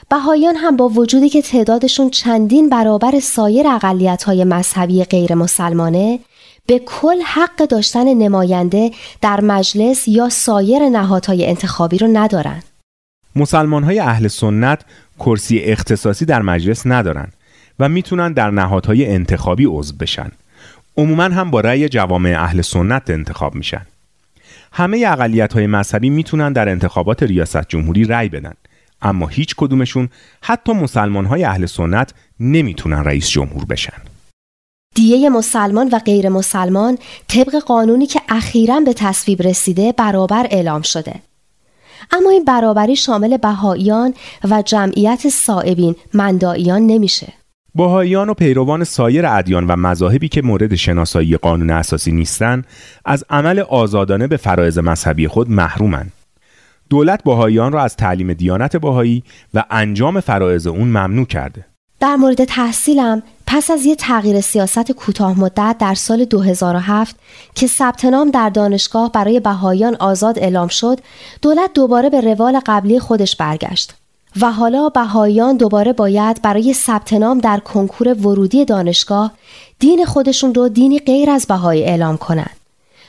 بهایان 0.10 0.56
هم 0.56 0.78
با 0.78 0.90
وجودی 0.90 1.30
که 1.30 1.42
تعدادشون 1.42 2.10
چندین 2.10 2.70
برابر 2.70 3.20
سایر 3.20 3.68
اقلیت 3.68 4.24
های 4.24 4.44
مذهبی 4.44 5.04
غیر 5.04 5.36
مسلمانه 5.36 6.20
به 6.68 6.80
کل 6.80 7.22
حق 7.26 7.68
داشتن 7.70 8.14
نماینده 8.14 8.92
در 9.22 9.42
مجلس 9.42 10.08
یا 10.08 10.30
سایر 10.30 10.90
نهادهای 10.90 11.48
انتخابی 11.48 11.98
رو 11.98 12.08
ندارن. 12.14 12.64
مسلمان 13.36 13.84
های 13.84 14.00
اهل 14.00 14.28
سنت 14.28 14.82
کرسی 15.20 15.60
اختصاصی 15.60 16.26
در 16.26 16.42
مجلس 16.42 16.82
ندارن 16.86 17.28
و 17.80 17.90
می‌تونن 17.90 18.34
در 18.34 18.52
نهادهای 18.52 19.06
انتخابی 19.06 19.66
عضو 19.66 19.96
بشن. 19.96 20.32
عموما 20.98 21.24
هم 21.24 21.52
با 21.52 21.60
رأی 21.60 21.90
جوامع 21.90 22.36
اهل 22.40 22.62
سنت 22.62 23.10
انتخاب 23.10 23.56
میشن. 23.56 23.86
همه 24.72 25.04
اقلیت 25.08 25.54
های 25.54 25.68
مذهبی 25.68 26.10
می‌تونن 26.10 26.54
در 26.54 26.70
انتخابات 26.70 27.24
ریاست 27.24 27.70
جمهوری 27.70 28.04
رأی 28.04 28.30
بدن 28.30 28.54
اما 29.02 29.28
هیچ 29.28 29.56
کدومشون 29.58 30.10
حتی 30.42 30.74
مسلمان 30.74 31.26
های 31.26 31.44
اهل 31.44 31.66
سنت 31.66 32.14
نمی‌تونن 32.40 33.04
رئیس 33.04 33.30
جمهور 33.30 33.66
بشن 33.66 34.15
دیه 34.96 35.30
مسلمان 35.30 35.90
و 35.92 36.00
غیر 36.00 36.30
مسلمان 36.30 36.98
طبق 37.28 37.56
قانونی 37.56 38.06
که 38.06 38.22
اخیرا 38.30 38.80
به 38.80 38.94
تصویب 38.94 39.42
رسیده 39.42 39.92
برابر 39.92 40.48
اعلام 40.52 40.82
شده. 40.82 41.14
اما 42.12 42.30
این 42.30 42.46
برابری 42.46 42.96
شامل 42.96 43.38
بهاییان 43.38 44.14
و 44.50 44.62
جمعیت 44.62 45.30
صائبین 45.30 45.96
مندائیان 46.14 46.88
نمیشه. 46.88 47.34
بهاییان 47.76 48.30
و 48.30 48.34
پیروان 48.34 48.84
سایر 48.84 49.26
ادیان 49.26 49.68
و 49.68 49.76
مذاهبی 49.76 50.28
که 50.28 50.42
مورد 50.42 50.76
شناسایی 50.76 51.38
قانون 51.38 51.70
اساسی 51.70 52.12
نیستند 52.12 52.68
از 53.06 53.24
عمل 53.30 53.60
آزادانه 53.60 54.28
به 54.28 54.38
فرایض 54.38 54.78
مذهبی 54.78 55.28
خود 55.28 55.50
محرومند. 55.50 56.12
دولت 56.90 57.24
بهاییان 57.24 57.72
را 57.72 57.84
از 57.84 57.96
تعلیم 57.96 58.34
دیانت 58.34 58.78
بهایی 58.78 59.24
و 59.54 59.64
انجام 59.70 60.20
فرایض 60.20 60.68
اون 60.68 60.88
ممنوع 60.88 61.26
کرده. 61.26 61.66
در 62.00 62.16
مورد 62.16 62.44
تحصیلم 62.44 63.24
پس 63.48 63.72
از 63.72 63.86
یه 63.86 63.96
تغییر 63.96 64.42
سیاست 64.42 64.92
کوتاه 64.92 65.40
مدت 65.40 65.76
در 65.80 65.94
سال 65.96 66.26
2007 66.26 67.16
که 67.56 67.68
ثبت 67.68 68.06
نام 68.06 68.32
در 68.32 68.50
دانشگاه 68.50 69.12
برای 69.12 69.40
بهاییان 69.40 69.96
آزاد 69.96 70.40
اعلام 70.40 70.68
شد، 70.68 71.00
دولت 71.42 71.74
دوباره 71.74 72.10
به 72.10 72.22
روال 72.22 72.60
قبلی 72.66 73.00
خودش 73.00 73.36
برگشت. 73.36 73.94
و 74.42 74.52
حالا 74.52 74.90
بهاییان 74.90 75.58
دوباره 75.58 75.94
باید 75.94 76.42
برای 76.42 76.74
ثبت 76.74 77.14
نام 77.14 77.40
در 77.40 77.60
کنکور 77.60 78.14
ورودی 78.14 78.66
دانشگاه 78.66 79.32
دین 79.80 80.06
خودشون 80.06 80.54
رو 80.54 80.70
دینی 80.70 81.00
غیر 81.00 81.30
از 81.30 81.46
بهایی 81.46 81.84
اعلام 81.84 82.18
کنند. 82.18 82.56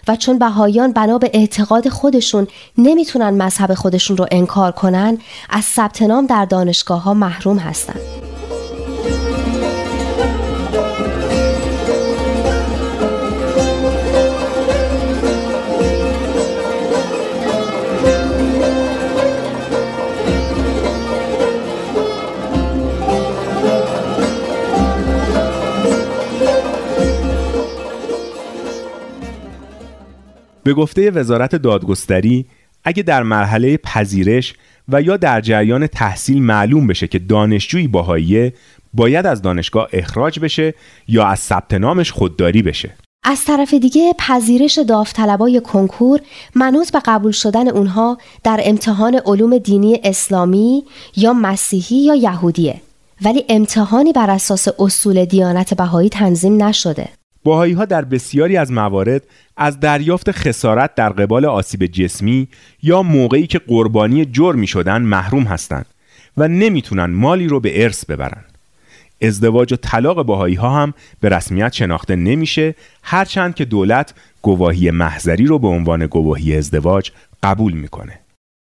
و 0.09 0.17
چون 0.17 0.39
بهاییان 0.39 0.93
بنا 0.93 1.19
به 1.19 1.31
اعتقاد 1.35 1.89
خودشون 1.89 2.47
نمی‌تونن 2.79 3.31
مذهب 3.31 3.75
خودشون 3.75 4.17
رو 4.17 4.27
انکار 4.31 4.73
کنن 4.73 5.19
از 5.51 5.65
ثبت 5.65 6.03
نام 6.03 6.27
در 6.27 6.45
دانشگاه 6.45 7.03
ها 7.03 7.15
محروم 7.15 7.59
هستند. 7.59 8.26
به 30.67 30.75
گفته 30.75 31.11
وزارت 31.11 31.57
دادگستری 31.57 32.47
اگه 32.85 33.03
در 33.03 33.23
مرحله 33.23 33.77
پذیرش 33.77 34.55
و 34.89 35.03
یا 35.03 35.17
در 35.17 35.41
جریان 35.41 35.87
تحصیل 35.87 36.43
معلوم 36.43 36.87
بشه 36.87 37.07
که 37.07 37.19
دانشجویی 37.19 37.89
باهاییه 37.89 38.53
باید 38.95 39.27
از 39.27 39.43
دانشگاه 39.43 39.89
اخراج 39.93 40.41
بشه 40.41 40.75
یا 41.09 41.27
از 41.27 41.39
ثبت 41.39 41.75
نامش 41.75 42.13
خودداری 42.13 42.63
بشه. 42.63 42.95
از 43.25 43.45
طرف 43.45 43.75
دیگه 43.75 44.13
پذیرش 44.19 44.79
داوطلبای 44.79 45.61
کنکور 45.61 46.21
منوط 46.55 46.93
به 46.93 47.01
قبول 47.05 47.33
شدن 47.33 47.69
اونها 47.69 48.19
در 48.45 48.61
امتحان 48.65 49.21
علوم 49.27 49.59
دینی 49.59 50.01
اسلامی 50.05 50.85
یا 51.17 51.33
مسیحی 51.33 51.97
یا 51.97 52.15
یهودیه. 52.15 52.81
ولی 53.25 53.45
امتحانی 53.49 54.13
بر 54.13 54.31
اساس 54.31 54.69
اصول 54.79 55.25
دیانت 55.25 55.75
بهایی 55.75 56.09
تنظیم 56.09 56.63
نشده. 56.63 57.09
باهایی 57.47 57.73
ها 57.73 57.85
در 57.85 58.05
بسیاری 58.05 58.57
از 58.57 58.73
موارد 58.73 59.23
از 59.57 59.81
دریافت 59.81 60.31
خسارت 60.31 60.95
در 60.95 61.09
قبال 61.09 61.45
آسیب 61.45 61.87
جسمی 61.87 62.49
یا 62.83 63.03
موقعی 63.03 63.47
که 63.47 63.59
قربانی 63.59 64.25
جرمی 64.25 64.67
شدن 64.67 65.03
محروم 65.03 65.43
هستند 65.43 65.87
و 66.37 66.49
نمی‌تونن 66.49 67.05
مالی 67.05 67.47
رو 67.47 67.61
به 67.61 67.83
ارث 67.85 68.05
ببرن. 68.05 68.45
ازدواج 69.23 69.73
و 69.73 69.77
طلاق 69.77 70.23
باهایی 70.23 70.55
ها 70.55 70.71
هم 70.71 70.95
به 71.21 71.29
رسمیت 71.29 71.73
شناخته 71.73 72.17
نمیشه 72.17 72.75
هرچند 73.03 73.55
که 73.55 73.65
دولت 73.65 74.15
گواهی 74.43 74.91
محضری 74.91 75.47
رو 75.47 75.59
به 75.59 75.69
عنوان 75.69 76.07
گواهی 76.07 76.57
ازدواج 76.57 77.11
قبول 77.43 77.73
می‌کنه. 77.73 78.19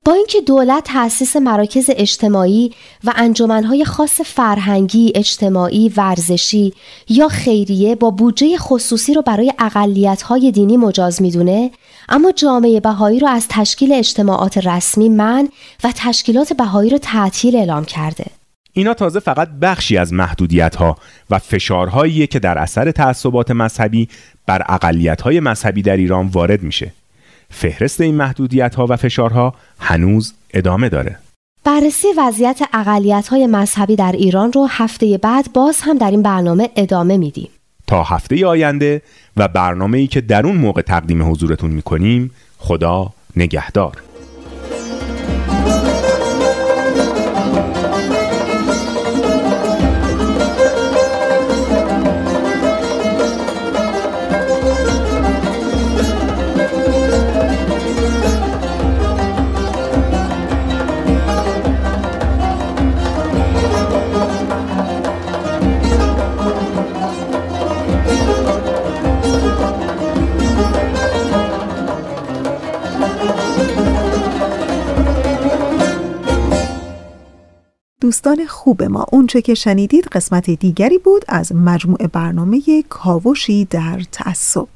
با 0.10 0.16
اینکه 0.16 0.41
دولت 0.41 0.84
تأسیس 0.84 1.36
مراکز 1.36 1.89
اجتماعی 1.95 2.72
و 3.03 3.14
انجمنهای 3.16 3.86
خاص 3.86 4.22
فرهنگی، 4.22 5.12
اجتماعی، 5.16 5.93
ورزشی 5.97 6.74
یا 7.10 7.28
خیریه 7.28 7.95
با 7.95 8.12
بودجه 8.12 8.57
خصوصی 8.57 9.14
رو 9.14 9.22
برای 9.22 9.53
اقلیت‌های 9.60 10.51
دینی 10.51 10.78
مجاز 10.78 11.22
می‌دونه، 11.22 11.72
اما 12.10 12.32
جامعه 12.32 12.80
بهایی 12.80 13.20
رو 13.20 13.28
از 13.28 13.47
تشکیل 13.49 13.93
اجتماعات 13.93 14.57
رسمی 14.57 15.10
من 15.10 15.49
و 15.84 15.93
تشکیلات 15.95 16.53
بهایی 16.53 16.89
رو 16.89 16.97
تعطیل 16.97 17.55
اعلام 17.55 17.86
کرده. 17.86 18.26
اینا 18.74 18.93
تازه 18.93 19.20
فقط 19.20 19.49
بخشی 19.62 19.97
از 19.97 20.14
محدودیت 20.14 20.76
ها 20.76 20.97
و 21.30 21.39
فشارهاییه 21.39 22.28
که 22.28 22.39
در 22.39 22.57
اثر 22.57 22.91
تعصبات 22.91 23.51
مذهبی 23.51 24.07
بر 24.45 24.64
اقلیت 24.70 25.22
های 25.22 25.39
مذهبی 25.39 25.82
در 25.82 25.97
ایران 25.97 26.28
وارد 26.28 26.64
میشه. 26.64 26.91
فهرست 27.49 28.01
این 28.01 28.15
محدودیت 28.15 28.75
ها 28.75 28.87
و 28.89 28.95
فشارها 28.95 29.53
هنوز 29.79 30.33
ادامه 30.53 30.89
داره. 30.89 31.19
بررسی 31.63 32.07
وضعیت 32.17 32.61
اقلیت 32.73 33.27
های 33.27 33.47
مذهبی 33.47 33.95
در 33.95 34.11
ایران 34.11 34.53
رو 34.53 34.67
هفته 34.69 35.17
بعد 35.17 35.53
باز 35.53 35.81
هم 35.81 35.97
در 35.97 36.11
این 36.11 36.21
برنامه 36.21 36.69
ادامه 36.75 37.17
میدیم. 37.17 37.49
تا 37.87 38.03
هفته 38.03 38.45
آینده 38.45 39.01
و 39.37 39.47
برنامه 39.47 39.97
ای 39.97 40.07
که 40.07 40.21
در 40.21 40.45
اون 40.45 40.57
موقع 40.57 40.81
تقدیم 40.81 41.31
حضورتون 41.31 41.71
می‌کنیم 41.71 42.31
خدا 42.57 43.13
نگهدار. 43.35 44.09
دوستان 78.01 78.45
خوب 78.45 78.83
ما. 78.83 79.05
اونچه 79.11 79.41
که 79.41 79.53
شنیدید 79.53 80.05
قسمت 80.05 80.49
دیگری 80.49 80.97
بود 80.97 81.25
از 81.27 81.51
مجموع 81.55 82.07
برنامه 82.07 82.83
کاوشی 82.89 83.65
در 83.65 84.01
تعصب. 84.11 84.67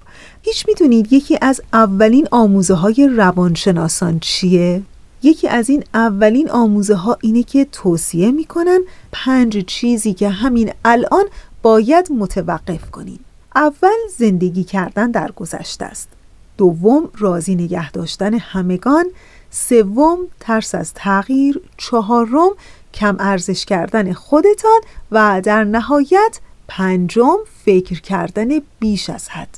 هیچ 0.41 0.67
می‌دونید 0.67 1.13
یکی 1.13 1.38
از 1.41 1.61
اولین 1.74 2.28
آموزه 2.32 2.74
های 2.74 3.09
روانشناسان 3.17 4.19
چیه؟ 4.19 4.82
یکی 5.24 5.47
از 5.47 5.69
این 5.69 5.84
اولین 5.93 6.49
آموزه 6.49 6.95
ها 6.95 7.17
اینه 7.21 7.43
که 7.43 7.65
توصیه 7.65 8.32
می‌کنن 8.32 8.80
پنج 9.11 9.65
چیزی 9.65 10.13
که 10.13 10.30
همین 10.30 10.71
الان 10.86 11.26
باید 11.61 12.11
متوقف 12.11 12.91
کنین. 12.91 13.19
اول 13.55 13.97
زندگی 14.17 14.63
کردن 14.63 15.11
در 15.11 15.32
گذشته 15.32 15.86
است. 15.86 16.09
دوم 16.57 17.09
راضی 17.17 17.55
نگه 17.55 17.91
داشتن 17.91 18.34
همگان. 18.34 19.05
سوم 19.51 20.17
ترس 20.39 20.76
از 20.76 20.93
تغییر. 20.93 21.61
چهارم 21.78 22.49
کم 22.94 23.16
ارزش 23.20 23.66
کردن 23.66 24.14
خودتان 24.14 24.82
و 25.12 25.41
در 25.44 25.64
نهایت 25.64 26.39
پنجم 26.68 27.38
فکر 27.66 28.02
کردن 28.02 28.48
بیش 28.80 29.10
از 29.10 29.30
حد. 29.30 29.58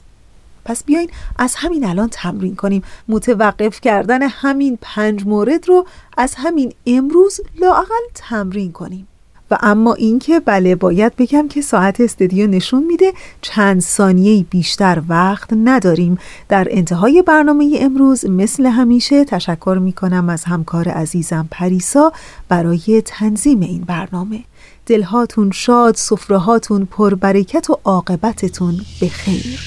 پس 0.65 0.83
بیاین 0.83 1.09
از 1.37 1.55
همین 1.55 1.85
الان 1.85 2.09
تمرین 2.09 2.55
کنیم. 2.55 2.83
متوقف 3.07 3.81
کردن 3.81 4.21
همین 4.21 4.77
پنج 4.81 5.25
مورد 5.25 5.67
رو 5.67 5.87
از 6.17 6.35
همین 6.37 6.73
امروز 6.85 7.39
لاقل 7.55 8.05
تمرین 8.13 8.71
کنیم. 8.71 9.07
و 9.51 9.57
اما 9.61 9.93
اینکه 9.93 10.39
بله 10.39 10.75
باید 10.75 11.15
بگم 11.15 11.47
که 11.47 11.61
ساعت 11.61 12.01
استدیو 12.01 12.47
نشون 12.47 12.83
میده 12.83 13.13
چند 13.41 13.81
ثانیه 13.81 14.43
بیشتر 14.43 15.01
وقت 15.09 15.49
نداریم. 15.53 16.17
در 16.49 16.67
انتهای 16.71 17.21
برنامه 17.21 17.77
امروز 17.81 18.25
مثل 18.25 18.65
همیشه 18.65 19.25
تشکر 19.25 19.77
می‌کنم 19.81 20.29
از 20.29 20.43
همکار 20.43 20.89
عزیزم 20.89 21.47
پریسا 21.51 22.11
برای 22.49 23.01
تنظیم 23.05 23.59
این 23.59 23.81
برنامه. 23.81 24.43
دلهاتون 24.85 25.51
شاد، 25.51 25.95
سفرهاتون 25.95 26.85
پربرکت 26.85 27.69
و 27.69 27.79
عاقبتتون 27.83 28.81
خیر. 29.11 29.59